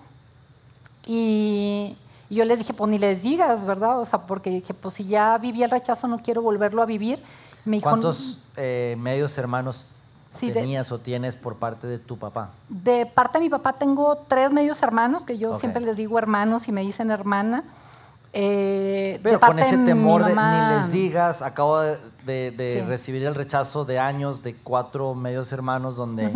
[1.06, 1.96] y
[2.30, 4.00] yo les dije, pues ni les digas, ¿verdad?
[4.00, 7.22] O sea, porque dije, pues si ya viví el rechazo, no quiero volverlo a vivir.
[7.66, 9.90] Me dijo, ¿Cuántos eh, medios hermanos
[10.30, 12.50] Sí, de- tenías o tienes por parte de tu papá?
[12.70, 16.68] De parte de mi papá tengo tres medios hermanos, que yo siempre les digo hermanos
[16.68, 17.64] y me dicen hermana.
[18.40, 22.82] Eh, Pero con ese temor de ni les digas, acabo de, de- de Sí.
[22.82, 26.32] recibir el rechazo de años de cuatro medios hermanos donde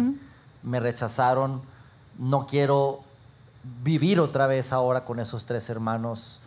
[0.63, 1.61] me rechazaron.
[2.17, 3.01] No quiero
[3.83, 6.39] vivir otra vez ahora con esos tres hermanos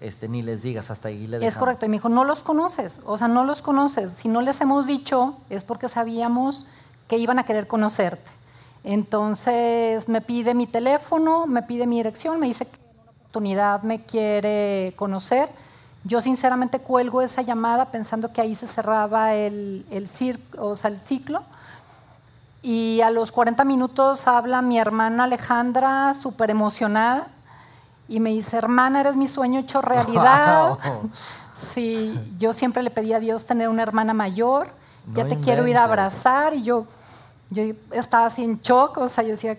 [0.00, 1.58] este, ni les digas, hasta ahí le Es dejamos.
[1.58, 1.86] correcto.
[1.86, 4.10] Y me dijo, no los conoces, o sea, no los conoces.
[4.12, 6.66] Si no les hemos dicho, es porque sabíamos
[7.08, 8.30] que iban a querer conocerte.
[8.84, 12.66] Entonces me pide mi teléfono, me pide mi dirección, me dice
[13.38, 15.48] oportunidad me quiere conocer.
[16.02, 20.08] Yo sinceramente cuelgo esa llamada pensando que ahí se cerraba el, el,
[20.58, 21.42] o sea, el ciclo.
[22.62, 27.28] Y a los 40 minutos habla mi hermana Alejandra, súper emocionada,
[28.08, 30.78] y me dice, hermana, eres mi sueño hecho realidad.
[30.88, 31.10] Wow.
[31.54, 34.68] Sí, yo siempre le pedí a Dios tener una hermana mayor,
[35.12, 36.86] ya No te quiero ir a abrazar, y yo,
[37.50, 39.58] yo estaba así en shock, o sea, yo decía,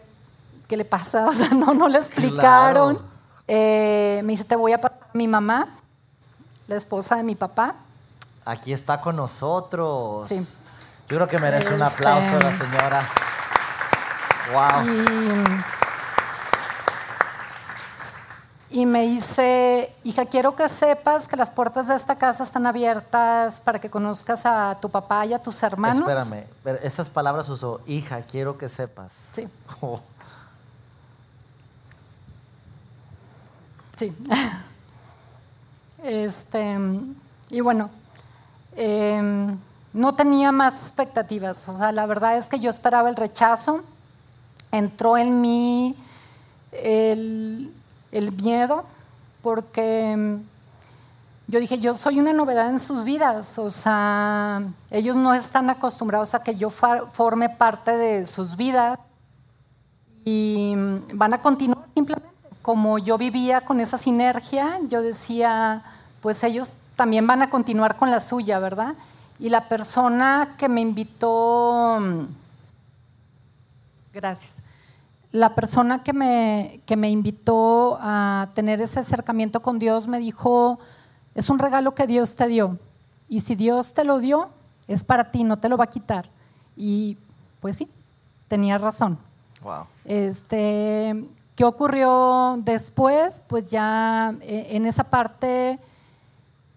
[0.67, 1.25] ¿qué le pasa?
[1.31, 2.95] O sea, no, no le explicaron.
[2.95, 3.18] Claro.
[3.51, 5.69] Eh, me dice, te voy a pasar a mi mamá,
[6.67, 7.73] la esposa de mi papá.
[8.45, 10.27] Aquí está con nosotros.
[10.27, 10.37] Sí.
[11.09, 13.09] Yo creo que merece un Este- aplauso la señora.
[14.53, 14.85] Wow.
[18.69, 22.67] Y, y me dice, hija, quiero que sepas que las puertas de esta casa están
[22.67, 26.07] abiertas para que conozcas a tu papá y a tus hermanos.
[26.07, 26.45] Espérame,
[26.83, 29.11] esas palabras usó, hija, quiero que sepas.
[29.33, 29.47] Sí.
[29.81, 29.99] Oh,
[33.99, 34.15] Sí.
[36.03, 36.77] este,
[37.49, 37.89] y bueno,
[38.77, 39.57] em,
[39.91, 41.67] no tenía más expectativas.
[41.67, 43.81] O sea, la verdad es que yo esperaba el rechazo.
[44.71, 45.97] Entró en mí
[46.71, 47.73] el,
[48.41, 48.85] miedo,
[49.41, 50.43] porque em,
[51.47, 53.59] yo dije, yo soy una novedad en sus vidas.
[53.59, 58.97] O sea, ellos no están acostumbrados a que yo forme parte de sus vidas
[60.23, 62.38] y mm, van a continuar simplemente.
[62.69, 65.81] Como yo vivía con esa sinergia, yo decía,
[66.21, 68.93] pues ellos también van a continuar con la suya, ¿verdad?
[69.39, 72.25] Y la persona que me invitó, mm,
[74.13, 74.57] gracias,
[75.31, 80.77] la persona que me, que me invitó a tener ese acercamiento con Dios me dijo,
[81.33, 82.77] es un regalo que Dios te dio.
[83.27, 84.51] Y si Dios te lo dio,
[84.87, 86.29] es para ti, no te lo va a quitar.
[86.77, 87.17] Y
[87.61, 87.89] pues sí,
[88.47, 89.17] tenía razón.
[89.63, 89.87] wow.
[90.05, 91.25] Este,
[91.59, 93.41] ¿Qué ocurrió después?
[93.45, 95.77] Pues ya eh, en esa parte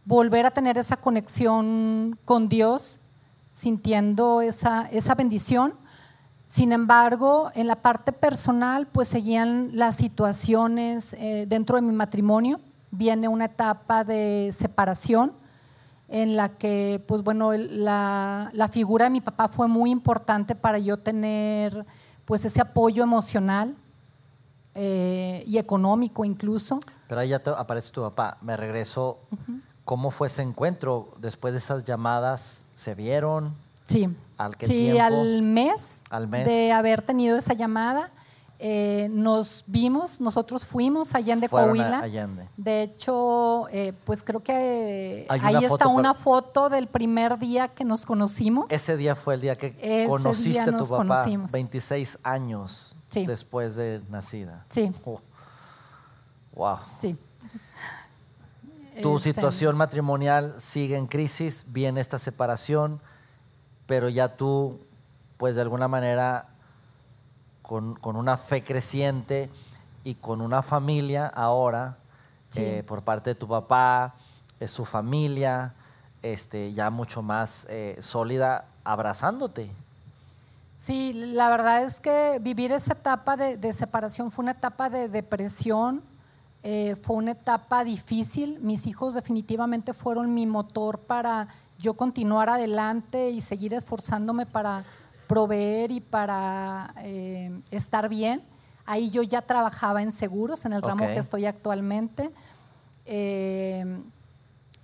[0.05, 2.99] volver a tener esa conexión con Dios,
[3.53, 5.75] sintiendo esa, esa bendición.
[6.47, 12.59] Sin embargo, en la parte personal, pues seguían las situaciones eh, dentro de mi matrimonio.
[12.91, 15.33] Viene una etapa de separación
[16.09, 20.81] en la que, pues bueno, la, la figura de mi papá fue muy importante para
[20.81, 21.87] yo tener
[22.25, 23.77] pues ese apoyo emocional
[24.75, 26.81] eh, y económico incluso.
[27.09, 28.39] Pero ahí ya te aparece tu papá.
[28.43, 29.19] Me regreso.
[29.85, 31.13] ¿Cómo fue ese encuentro?
[31.19, 33.55] Después de esas llamadas, ¿se vieron?
[33.87, 34.09] Sí,
[34.39, 35.03] ¿Al qué sí, tiempo?
[35.03, 36.47] al mes, Al mes.
[36.47, 38.11] de haber tenido esa llamada,
[38.65, 41.99] eh, nos vimos, nosotros fuimos Allende Fueron Coahuila.
[41.99, 42.49] Allende.
[42.57, 47.41] De hecho, eh, pues creo que Hay ahí una está foto una foto del primer
[47.41, 48.67] día que nos conocimos.
[48.69, 51.51] Ese día fue el día que Ese conociste día a tu papá, conocimos.
[51.51, 53.27] 26 años Sí.
[53.27, 54.65] después de nacida.
[54.71, 55.21] Sí, Oh.
[56.55, 56.77] Wow.
[57.01, 57.17] sí.
[59.03, 63.01] Tu Este, situación matrimonial sigue en crisis, viene esta separación,
[63.87, 64.81] pero ya tú,
[65.39, 66.49] pues de alguna manera,
[67.63, 69.49] con, con una fe creciente
[70.05, 71.97] y con una familia ahora,
[72.51, 72.61] Sí.
[72.63, 74.15] eh, por parte de tu papá,
[74.61, 75.73] es su familia,
[76.23, 79.71] este, ya mucho más eh, sólida, abrazándote.
[80.77, 85.09] Sí, la verdad es que vivir esa etapa de, de separación fue una etapa de
[85.09, 86.03] depresión,
[86.65, 88.59] eh, fue una etapa difícil.
[88.61, 91.49] Mis hijos definitivamente fueron mi motor para
[91.79, 94.85] yo continuar adelante y seguir esforzándome para
[95.33, 98.43] proveer y para eh, estar bien.
[98.85, 102.31] Ahí yo ya trabajaba en seguros, en el ramo que estoy actualmente.
[103.07, 104.03] Eh,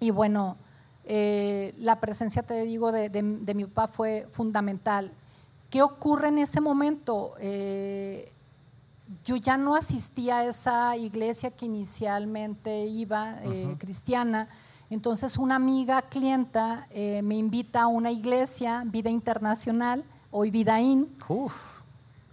[0.01, 0.57] y bueno,
[1.05, 5.13] eh, la presencia, te digo, de, de- de mi papá fue fundamental.
[5.71, 7.35] ¿Qué ocurre en ese momento?
[9.25, 13.37] Yo ya no asistía a esa iglesia que inicialmente iba,
[13.79, 14.49] cristiana.
[14.91, 21.17] Entonces una amiga clienta eh, me invita a una iglesia, Vida Internacional, hoy Vidaín.
[21.29, 21.55] Uf.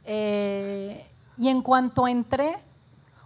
[0.03, 1.05] eh,
[1.37, 2.57] y en cuanto entré,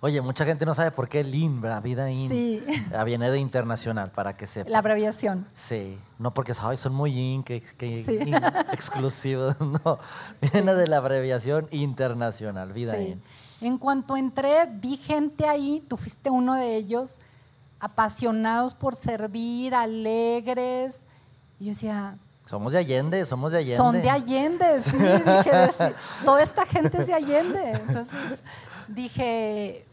[0.02, 1.84] Oye, mucha gente no sabe por qué LIN, ¿verdad?
[1.84, 2.30] Vida IN.
[2.30, 2.64] Sí.
[3.06, 4.70] Viene de internacional, para que sepa.
[4.70, 5.46] la abreviación.
[5.54, 8.14] Sí, no porque ay, son muy in, que, que Sí.
[8.14, 8.34] in-
[8.72, 10.00] exclusivos, no.
[10.54, 13.08] Viene de la abreviación internacional, vida Sí.
[13.08, 13.22] in.
[13.60, 17.18] En cuanto entré, vi gente ahí, tú fuiste uno de ellos,
[17.82, 21.02] apasionados por servir, alegres.
[21.60, 22.18] Y yo decía,
[22.50, 23.78] Somos de Allende, somos de Allende.
[23.78, 24.98] son de Allende, sí.
[24.98, 25.94] Dije, "Defi-
[26.26, 27.72] toda esta gente es de Allende.
[27.74, 28.40] Entonces
[28.88, 29.86] dije,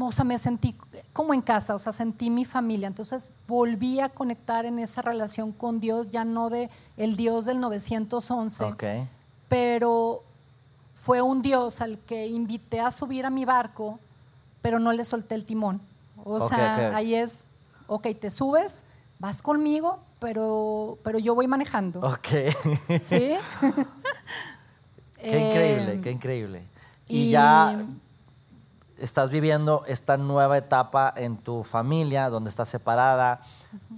[0.00, 0.76] o sea, me sentí
[1.12, 2.88] como en casa, o sea, sentí mi familia.
[2.88, 7.60] Entonces volví a conectar en esa relación con Dios, ya no de el Dios del
[7.60, 8.84] 911, Ok.
[9.48, 10.22] pero
[10.94, 13.98] fue un Dios al que invité a subir a mi barco,
[14.60, 15.80] pero no le solté el timón.
[16.24, 16.94] O sea, ok.
[16.96, 17.44] ahí es,
[17.86, 18.82] ok, te subes,
[19.18, 22.00] vas conmigo, pero, pero yo voy manejando.
[22.00, 22.28] Ok.
[23.02, 23.34] ¿Sí?
[25.20, 26.62] Qué increíble, Eh, qué increíble.
[27.08, 27.84] Y, y- ya
[28.98, 33.40] estás viviendo esta nueva etapa en tu familia, donde estás separada,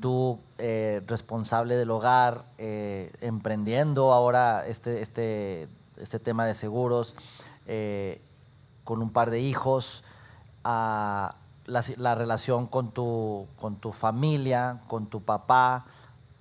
[0.01, 7.15] tú eh, responsable del hogar, eh, emprendiendo ahora este, este, este tema de seguros,
[7.67, 8.21] eh,
[8.85, 10.03] con un par de hijos,
[10.65, 11.35] la,
[11.97, 15.85] la relación con tu, con tu familia, con tu papá,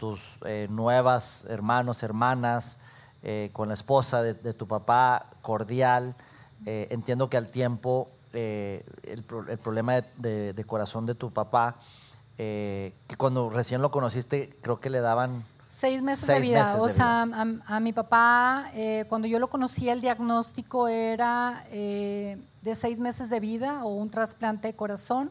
[0.01, 2.79] tus eh, nuevas hermanos, hermanas,
[3.21, 6.15] eh, con la esposa de, de tu papá, cordial.
[6.65, 11.29] Eh, entiendo que al tiempo eh, el, el problema de, de- de corazón de tu
[11.31, 11.75] papá,
[12.39, 15.45] eh, que cuando recién lo conociste, creo que le daban...
[15.67, 16.63] Seis meses Seis de vida.
[16.73, 21.63] meses o sea, a, a mi papá, eh, cuando yo lo conocí, el diagnóstico era
[21.69, 25.29] eh, de seis meses de vida o un trasplante de corazón.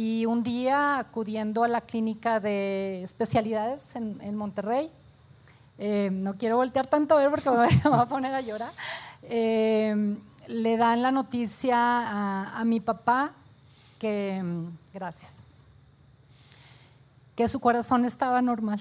[0.00, 4.92] Y un día, acudiendo a la clínica de especialidades en, Monterrey,
[5.76, 7.56] eh, no quiero voltear tanto a ver porque me
[7.90, 8.70] voy a poner a llorar,
[9.24, 13.32] eh, le dan la noticia a, a mi papá
[13.98, 15.42] que, mm, gracias,
[17.34, 18.80] que su corazón estaba normal.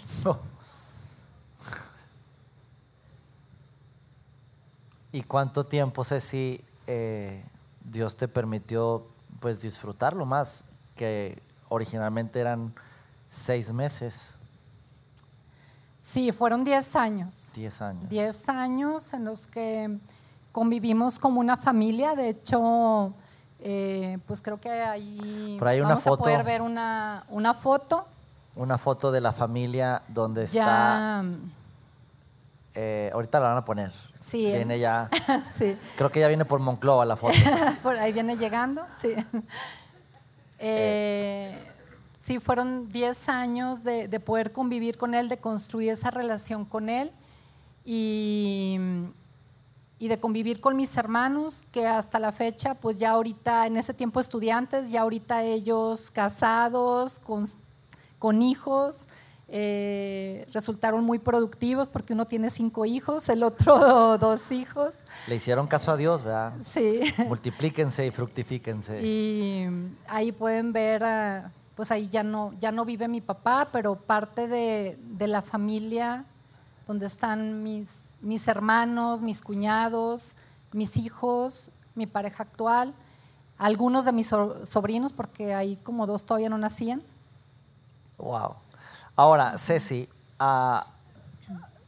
[5.12, 7.44] ¿Y cuánto tiempo, Ceci, eh,
[7.84, 9.08] Dios te permitió
[9.40, 10.64] pues disfrutarlo más?
[10.98, 12.74] Que originalmente eran
[13.30, 14.34] seis meses,
[16.00, 17.52] Sí, fueron 10 años.
[17.54, 18.08] diez años.
[18.08, 19.98] 10 años en los que
[20.54, 22.16] convivimos como una familia.
[22.16, 23.14] De hecho,
[23.60, 26.22] eh, pues creo que ahí Por ahí una vamos foto.
[26.22, 28.08] a poder ver una, una foto.
[28.56, 31.26] Una foto de la familia donde está...
[32.74, 33.92] Eh, ahorita la van a poner.
[34.20, 35.10] Sí, Viene ya...
[35.56, 37.36] sí, Creo que ya viene por Monclova la foto.
[37.84, 39.14] por ahí viene llegando, sí.
[40.60, 41.56] Eh,
[42.18, 46.90] sí, fueron 10 años de, de poder convivir con él, de construir esa relación con
[46.90, 47.12] él
[47.86, 48.78] y,
[50.00, 53.94] y de convivir con mis hermanos, que hasta la fecha, pues ya ahorita, en ese
[53.94, 57.48] tiempo estudiantes, ya ahorita ellos casados, con,
[58.20, 59.08] con hijos,
[59.50, 64.96] eh, resultaron muy productivos porque uno tiene cinco hijos, el otro dos hijos.
[65.28, 66.54] Le hicieron caso a Dios, ¿verdad?
[66.66, 67.00] Sí.
[67.28, 69.02] Multiplíquense y fructifíquense.
[69.06, 69.66] Y
[70.08, 71.04] ahí pueden ver,
[71.76, 76.26] pues ahí ya no, ya no vive mi papá, pero parte de, de la familia
[76.86, 80.36] donde están mis, mis hermanos, mis cuñados,
[80.72, 82.94] mis hijos, mi pareja actual,
[83.58, 87.02] algunos de mis so- sobrinos, porque ahí como dos todavía no nacían.
[88.18, 88.56] Wow.
[89.20, 90.86] Ahora, Ceci, ah,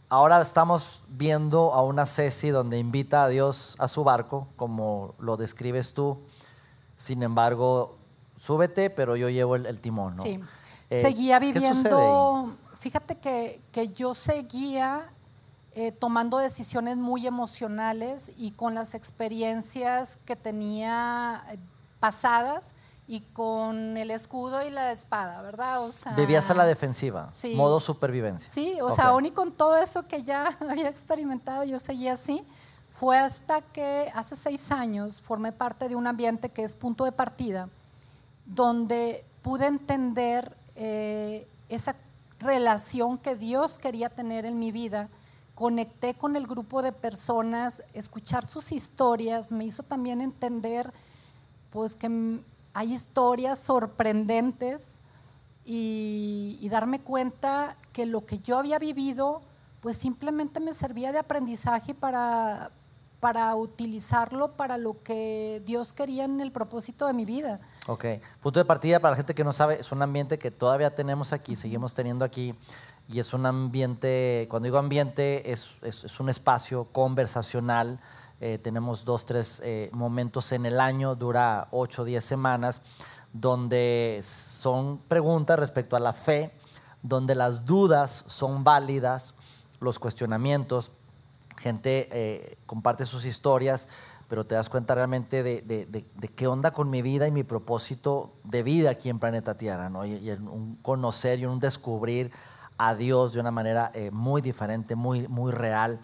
[0.10, 5.38] ahora estamos viendo a una Ceci donde invita a Dios a su barco, como lo
[5.38, 6.18] describes tú.
[6.96, 7.98] Sin embargo,
[8.36, 10.24] súbete, pero yo llevo el, el timón, ¿no?
[10.24, 10.40] Sí.
[10.90, 15.12] Eh, seguía viviendo, fíjate que, que yo seguía
[15.74, 21.60] eh, tomando decisiones muy emocionales y con las experiencias que tenía eh,
[22.00, 22.74] pasadas
[23.12, 25.82] y con el escudo y la espada, ¿verdad?
[25.84, 27.56] O sea, Vivías a la defensiva, Sí.
[27.56, 28.52] modo supervivencia.
[28.54, 28.96] Sí, o Ok.
[28.96, 32.44] sea, aún y con todo eso que ya había experimentado, yo seguía así.
[32.88, 37.12] Fue hasta que hace seis años formé parte de un ambiente que es punto de
[37.12, 37.68] partida,
[38.46, 41.96] donde pude entender eh, esa
[42.40, 45.10] relación que Dios quería tener en mi vida.
[45.56, 50.94] Conecté con el grupo de personas, escuchar sus historias me hizo también entender
[51.72, 52.42] pues que
[52.74, 55.00] hay historias sorprendentes
[55.66, 59.42] y, darme cuenta que lo que yo había vivido
[59.82, 62.72] pues simplemente me servía de aprendizaje para,
[63.20, 67.60] para utilizarlo para lo que Dios quería en el propósito de mi vida.
[67.88, 68.06] Ok.
[68.42, 71.32] Punto de partida para la gente que no sabe, es un ambiente que todavía tenemos
[71.34, 72.56] aquí, seguimos teniendo aquí.
[73.08, 78.00] Y es un ambiente, cuando digo ambiente, es- es un espacio conversacional.
[78.42, 82.82] Eh, tenemos dos, tres eh, momentos en el año, dura ocho diez semanas,
[83.34, 86.52] donde son preguntas respecto a la fe,
[87.04, 89.36] donde las dudas son válidas,
[89.80, 90.92] los cuestionamientos,
[91.58, 93.88] gente eh, comparte sus historias,
[94.28, 97.32] pero te das cuenta realmente de, de- de- de qué onda con mi vida y
[97.32, 100.06] mi propósito de vida aquí en Planeta Tierra, ¿no?
[100.06, 102.32] Y, y un conocer y un descubrir
[102.78, 106.00] a Dios de una manera eh, muy diferente, muy, muy real.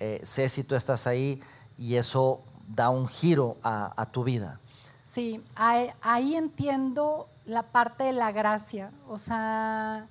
[0.00, 1.40] Eh, sé si tú estás ahí
[1.78, 4.60] y eso da un giro a, tu vida.
[5.04, 10.08] Sí, ahí, entiendo la parte de la gracia, o sea,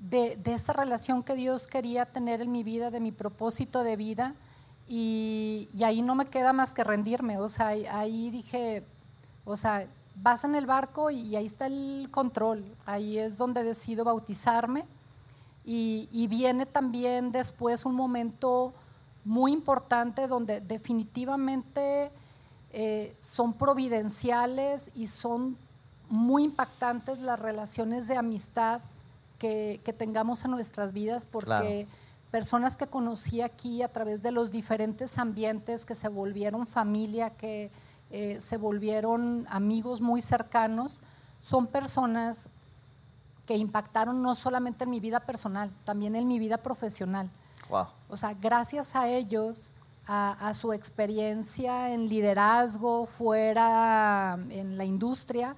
[0.00, 3.96] de, de esa relación que Dios quería tener en mi vida, de mi propósito de
[3.96, 4.34] vida,
[4.88, 8.84] y, ahí no me queda más que rendirme, o sea, ahí, dije,
[9.44, 14.04] o sea, vas en el barco y ahí está el control, ahí es donde decido
[14.04, 14.86] bautizarme,
[15.68, 18.72] y viene también después un momento
[19.26, 22.12] muy importante donde definitivamente
[22.70, 25.58] eh, son providenciales y son
[26.08, 28.80] muy impactantes las relaciones de amistad
[29.40, 31.44] que, que tengamos en nuestras vidas, porque
[31.86, 31.88] Claro.
[32.30, 37.72] personas que conocí aquí a través de los diferentes ambientes que se volvieron familia, que
[38.12, 41.02] eh, se volvieron amigos muy cercanos,
[41.40, 42.48] son personas
[43.44, 47.28] que impactaron no solamente en mi vida personal, también en mi vida profesional.
[47.68, 47.86] Wow.
[48.08, 49.72] O sea, gracias a ellos,
[50.06, 55.56] a, a su experiencia en liderazgo fuera en la industria,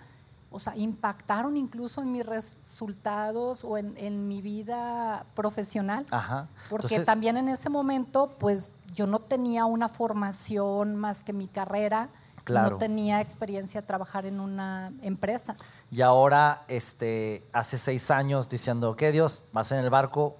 [0.51, 6.07] o sea, impactaron incluso en mis resultados o en, en mi vida profesional.
[6.11, 6.49] Ajá.
[6.71, 11.49] Porque Entonces- también en ese momento, pues yo no tenía una formación más que mi
[11.49, 12.09] carrera,
[12.45, 12.71] Claro.
[12.71, 15.55] no tenía experiencia de trabajar en una empresa.
[15.91, 20.39] Y ahora, este, hace seis años diciendo, ok, Dios, vas en el barco,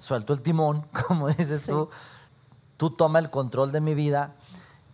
[0.00, 1.70] suelto el timón, como dices Sí.
[1.70, 1.88] tú,
[2.76, 4.34] tú toma el control de mi vida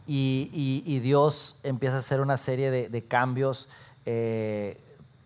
[0.06, 3.68] y, y- y Dios empieza a hacer una serie de, de cambios
[4.04, 4.80] eh,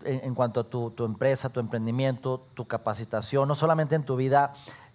[0.05, 4.17] en, en cuanto a tu, tu empresa, tu emprendimiento, tu capacitación, no solamente en tu
[4.17, 4.53] vida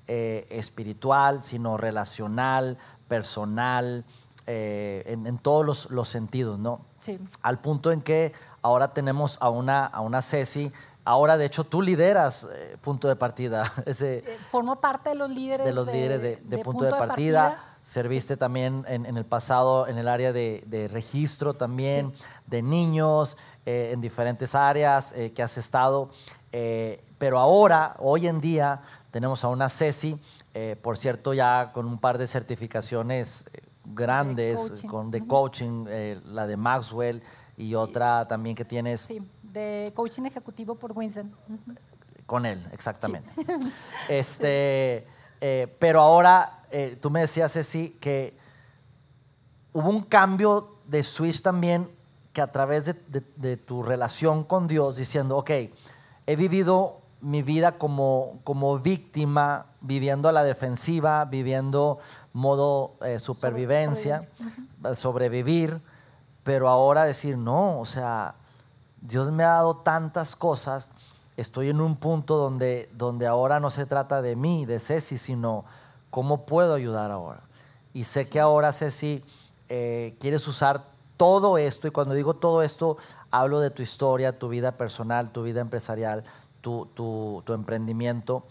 [0.08, 2.78] eh, espiritual, sino relacional,
[3.08, 4.06] personal,
[4.48, 6.82] eh, en, en todos los, los sentidos, ¿no?
[7.00, 7.20] Sí.
[7.44, 8.34] al punto en que
[8.64, 10.72] ahora tenemos a una, a una Ceci.
[11.08, 15.30] Ahora, de hecho, tú lideras eh, punto de partida, ese, Eh, Formo parte de los
[15.30, 17.64] líderes de los líderes de, de punto, de partida.
[17.84, 22.12] Serviste también en, en el pasado en el área de, registro también,
[22.48, 23.38] de niños,
[23.68, 26.10] eh, en diferentes áreas eh, que has estado.
[27.20, 28.82] Pero ahora, hoy en día,
[29.12, 30.18] tenemos a una Ceci,
[30.82, 33.46] por cierto, ya con un par de certificaciones
[33.84, 34.88] grandes, coaching.
[34.88, 35.86] con, de coaching,
[36.26, 37.22] la de Maxwell
[37.58, 39.02] y otra también que tienes.
[39.02, 39.22] Sí,
[39.56, 41.34] de coaching ejecutivo por Winston.
[42.28, 43.30] Con él, exactamente.
[44.10, 45.08] Este,
[45.42, 48.38] eh, pero ahora, eh, tú me decías, Ceci, que
[49.74, 51.90] hubo un cambio de switch también
[52.34, 55.50] que a través de, de- de tu relación con Dios, diciendo, ok,
[56.28, 62.00] he vivido mi vida como, como víctima, viviendo a la defensiva, viviendo
[62.34, 64.20] modo eh, supervivencia,
[64.96, 65.82] sobrevivir,
[66.44, 68.36] pero ahora decir, no, o sea,
[69.08, 70.92] Dios me ha dado tantas cosas,
[71.38, 75.66] estoy en un punto donde, donde ahora no se trata de mí, de Ceci, sino
[76.10, 77.42] cómo puedo ayudar ahora.
[77.94, 79.24] Y sé que ahora, Ceci,
[79.70, 80.84] eh, quieres usar
[81.18, 82.98] todo esto, y cuando digo todo esto,
[83.32, 86.24] hablo de tu historia, tu vida personal, tu vida empresarial,
[86.62, 88.44] tu, tu- tu emprendimiento,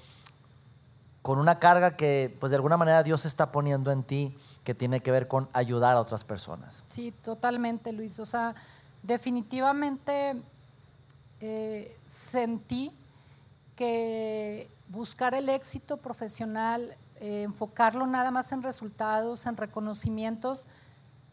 [1.23, 5.01] con una carga que, pues de alguna manera, Dios está poniendo en ti, que tiene
[5.01, 6.85] que ver con ayudar a otras personas.
[6.87, 8.19] Sí, totalmente, Luis.
[8.19, 8.55] O sea,
[9.05, 10.43] definitivamente
[11.41, 12.91] eh, sentí
[13.77, 20.67] que buscar el éxito profesional, eh, enfocarlo nada más en resultados, en reconocimientos,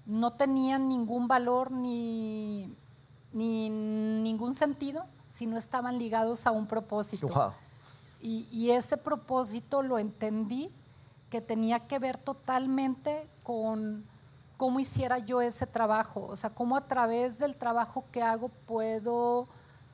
[0.05, 2.75] no tenían ningún valor ni,
[3.31, 7.27] ni ningún sentido si no estaban ligados a un propósito.
[7.27, 7.53] Wow.
[8.19, 10.69] Y, y ese propósito lo entendí
[11.29, 14.03] que tenía que ver totalmente con
[14.61, 19.47] cómo hiciera yo ese trabajo, o sea, cómo a través del trabajo que hago puedo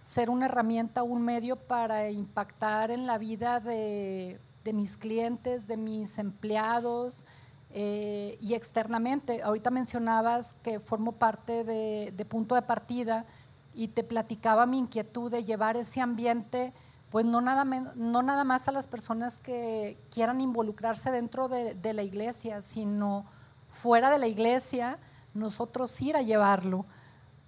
[0.04, 4.42] ser una herramienta, un medio para impactar en la vida de,
[4.74, 7.24] mis clientes, de mis empleados
[7.70, 9.42] eh, y externamente.
[9.42, 13.26] Ahorita mencionabas que formo parte de, Punto de Partida
[13.74, 16.74] y te platicaba mi inquietud de llevar ese ambiente
[17.10, 21.94] pues no nada, no nada más a las personas que quieran involucrarse dentro de, de
[21.94, 23.26] la iglesia, sino
[23.68, 24.98] fuera de la iglesia,
[25.34, 26.86] nosotros ir a llevarlo,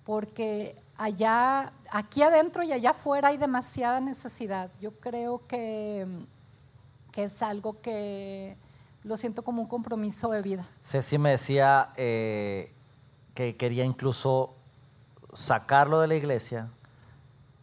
[0.04, 4.70] porque allá, aquí adentro y allá afuera hay demasiada necesidad.
[4.82, 6.26] Yo creo que,
[7.12, 8.58] que es algo que
[9.04, 10.66] lo siento como un compromiso de vida.
[10.84, 12.74] Ceci me decía eh,
[13.34, 14.56] que quería incluso
[15.34, 16.70] sacarlo de la iglesia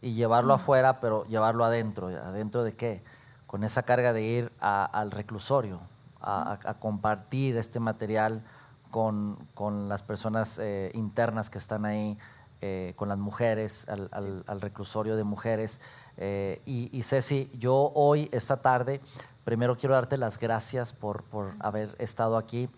[0.01, 2.07] y llevarlo afuera, pero llevarlo adentro.
[2.07, 3.03] ¿Adentro de qué?
[3.45, 5.81] Con esa carga de ir a- al reclusorio,
[6.21, 8.43] a, compartir este material
[8.91, 12.17] con, con las personas eh, internas que están ahí,
[12.61, 15.81] eh, con las mujeres, al, al- al reclusorio de mujeres.
[16.17, 19.01] Eh, y, y Ceci, yo hoy, esta tarde,
[19.43, 22.69] primero quiero darte las gracias por, por haber estado aquí.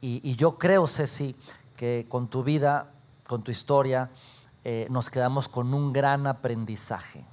[0.00, 1.36] Y, y yo creo, Ceci,
[1.76, 2.92] que con tu vida
[3.26, 4.08] con tu historia,
[4.62, 7.24] eh, nos quedamos con un gran aprendizaje.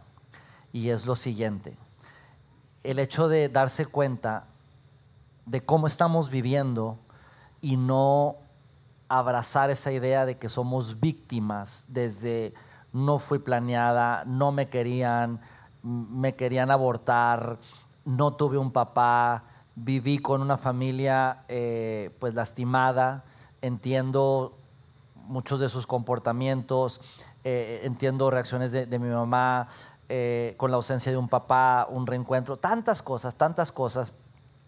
[0.71, 1.77] Y es lo siguiente.
[2.83, 4.47] El hecho de darse cuenta
[5.45, 6.97] de cómo estamos viviendo
[7.61, 8.37] y no
[9.09, 12.53] abrazar esa idea de que somos víctimas desde
[12.91, 15.41] no fui planeada, no me querían,
[15.81, 17.59] me querían abortar,
[18.05, 19.43] no tuve un papá,
[19.75, 23.23] viví con una familia eh, pues lastimada,
[23.61, 24.57] entiendo
[25.15, 27.01] muchos de sus comportamientos,
[27.43, 29.67] eh, entiendo reacciones de, mi mamá,
[30.09, 34.13] eh, con la ausencia de un papá, un reencuentro, tantas cosas, tantas cosas,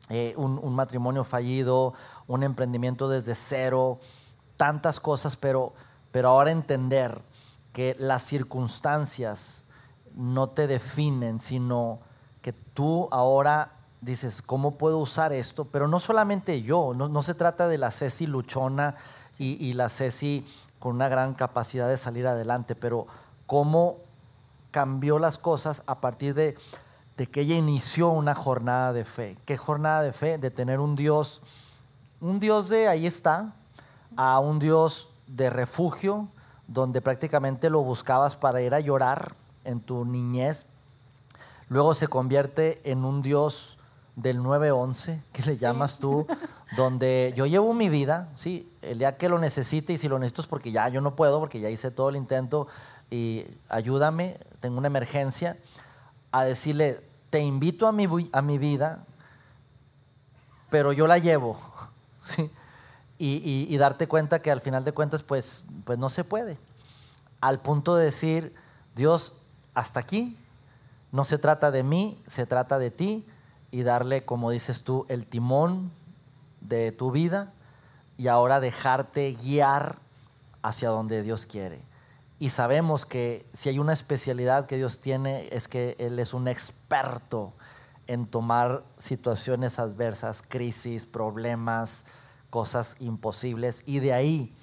[0.10, 1.93] un, un, matrimonio fallido,
[2.28, 3.99] un emprendimiento desde cero,
[4.58, 5.74] tantas cosas, pero,
[6.12, 7.22] pero ahora entender
[7.74, 9.66] que las circunstancias
[10.16, 11.99] no te definen, sino
[12.41, 15.66] que tú ahora dices, ¿cómo puedo usar esto?
[15.66, 18.95] Pero no solamente yo, no, se trata de la Ceci luchona
[19.38, 20.45] y, la Ceci
[20.80, 23.08] con una gran capacidad de salir adelante, pero
[23.47, 23.97] cómo
[24.72, 26.56] cambió las cosas a partir de,
[27.18, 29.38] de que ella inició una jornada de fe.
[29.45, 30.38] ¿Qué jornada de fe?
[30.38, 31.41] De tener un Dios,
[32.22, 33.53] un Dios de ahí está,
[34.18, 36.28] a un Dios de refugio,
[36.68, 40.66] donde prácticamente lo buscabas para ir a llorar en tu niñez.
[41.70, 43.78] Luego se convierte en un Dios
[44.16, 46.26] del 911, que le llamas tú,
[46.78, 50.43] donde yo llevo mi vida, sí, el día que lo necesite y si lo necesito
[50.43, 52.68] es porque ya yo no puedo, porque ya hice todo el intento
[53.11, 55.57] y ayúdame, tengo una emergencia,
[56.39, 59.05] a decirle, te invito a mi, a mi vida,
[60.69, 61.57] pero yo la llevo,
[62.23, 62.51] ¿sí?
[63.17, 66.57] y, darte cuenta que al final de cuentas pues, pues no se puede.
[67.39, 68.53] Al punto de decir,
[68.97, 69.33] Dios,
[69.73, 70.38] hasta aquí,
[71.13, 73.25] no se trata de mí, se trata de ti
[73.71, 75.91] y darle, como dices tú, el timón
[76.59, 77.53] de tu vida
[78.17, 79.99] y ahora dejarte guiar
[80.61, 81.79] hacia donde Dios quiere.
[82.38, 86.47] Y sabemos que si hay una especialidad que Dios tiene es que Él es un
[86.47, 87.53] experto
[88.07, 92.05] en tomar situaciones adversas, crisis, problemas,
[92.49, 94.55] cosas imposibles y de ahí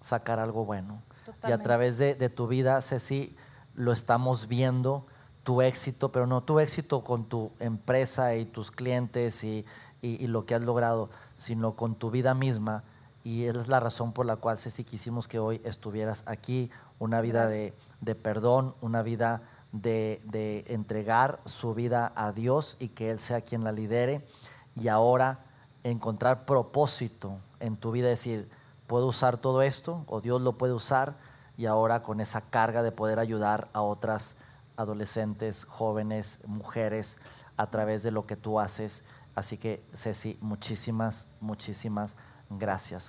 [0.00, 1.02] sacar algo bueno.
[1.46, 3.36] Y a través de, tu vida, Ceci,
[3.74, 5.06] lo estamos viendo,
[5.44, 9.64] tu éxito, pero no tu éxito con tu empresa y tus clientes y,
[10.02, 12.82] lo que has logrado, sino con tu vida misma.
[13.24, 17.46] Y es la razón por la cual, Ceci, quisimos que hoy estuvieras aquí, una vida
[17.46, 17.74] de,
[18.14, 23.64] perdón, una vida de, de entregar su vida a Dios y que Él sea quien
[23.64, 24.26] la lidere.
[24.74, 25.40] Y ahora
[25.84, 28.48] encontrar propósito en tu vida, decir,
[28.86, 31.16] puedo usar todo esto o Dios lo puede usar
[31.56, 34.36] y ahora con esa carga de poder ayudar a otras
[34.76, 37.18] adolescentes, jóvenes, mujeres
[37.56, 39.04] a través de lo que tú haces.
[39.34, 42.31] Así que Ceci, muchísimas, muchísimas gracias.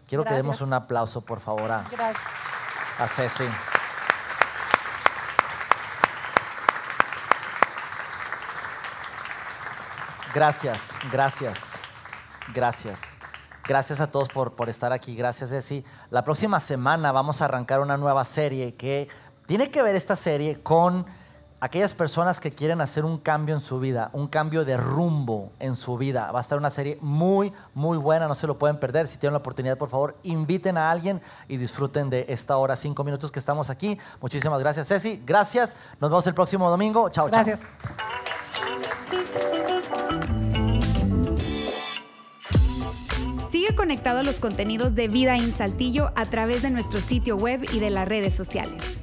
[0.08, 1.84] Quiero que demos un aplauso, por favor, a,
[3.00, 3.46] a Ceci.
[10.34, 11.74] Gracias, gracias.
[12.54, 13.18] Gracias.
[13.68, 15.16] Gracias a todos por, por estar aquí.
[15.16, 15.86] Gracias, Ceci.
[16.10, 19.08] La próxima semana vamos a arrancar una nueva serie que
[19.46, 21.06] tiene que ver esta serie con
[21.64, 25.78] aquellas personas que quieren hacer un cambio en su vida, un cambio de rumbo en
[25.78, 26.30] su vida.
[26.34, 29.08] Va a estar una serie muy, muy buena, no se lo pueden perder.
[29.08, 33.06] Si tienen la oportunidad, por favor, inviten a alguien y disfruten de esta hora, cinco
[33.06, 33.98] minutos que estamos aquí.
[34.20, 35.24] Muchísimas gracias, Ceci.
[35.26, 35.74] Gracias.
[36.02, 37.08] Nos vemos el próximo domingo.
[37.08, 37.42] Chao, chao.
[37.44, 37.62] Gracias.
[43.84, 47.80] conectado a los contenidos de Vida en Saltillo a través de nuestro sitio web y
[47.80, 49.03] de las redes sociales.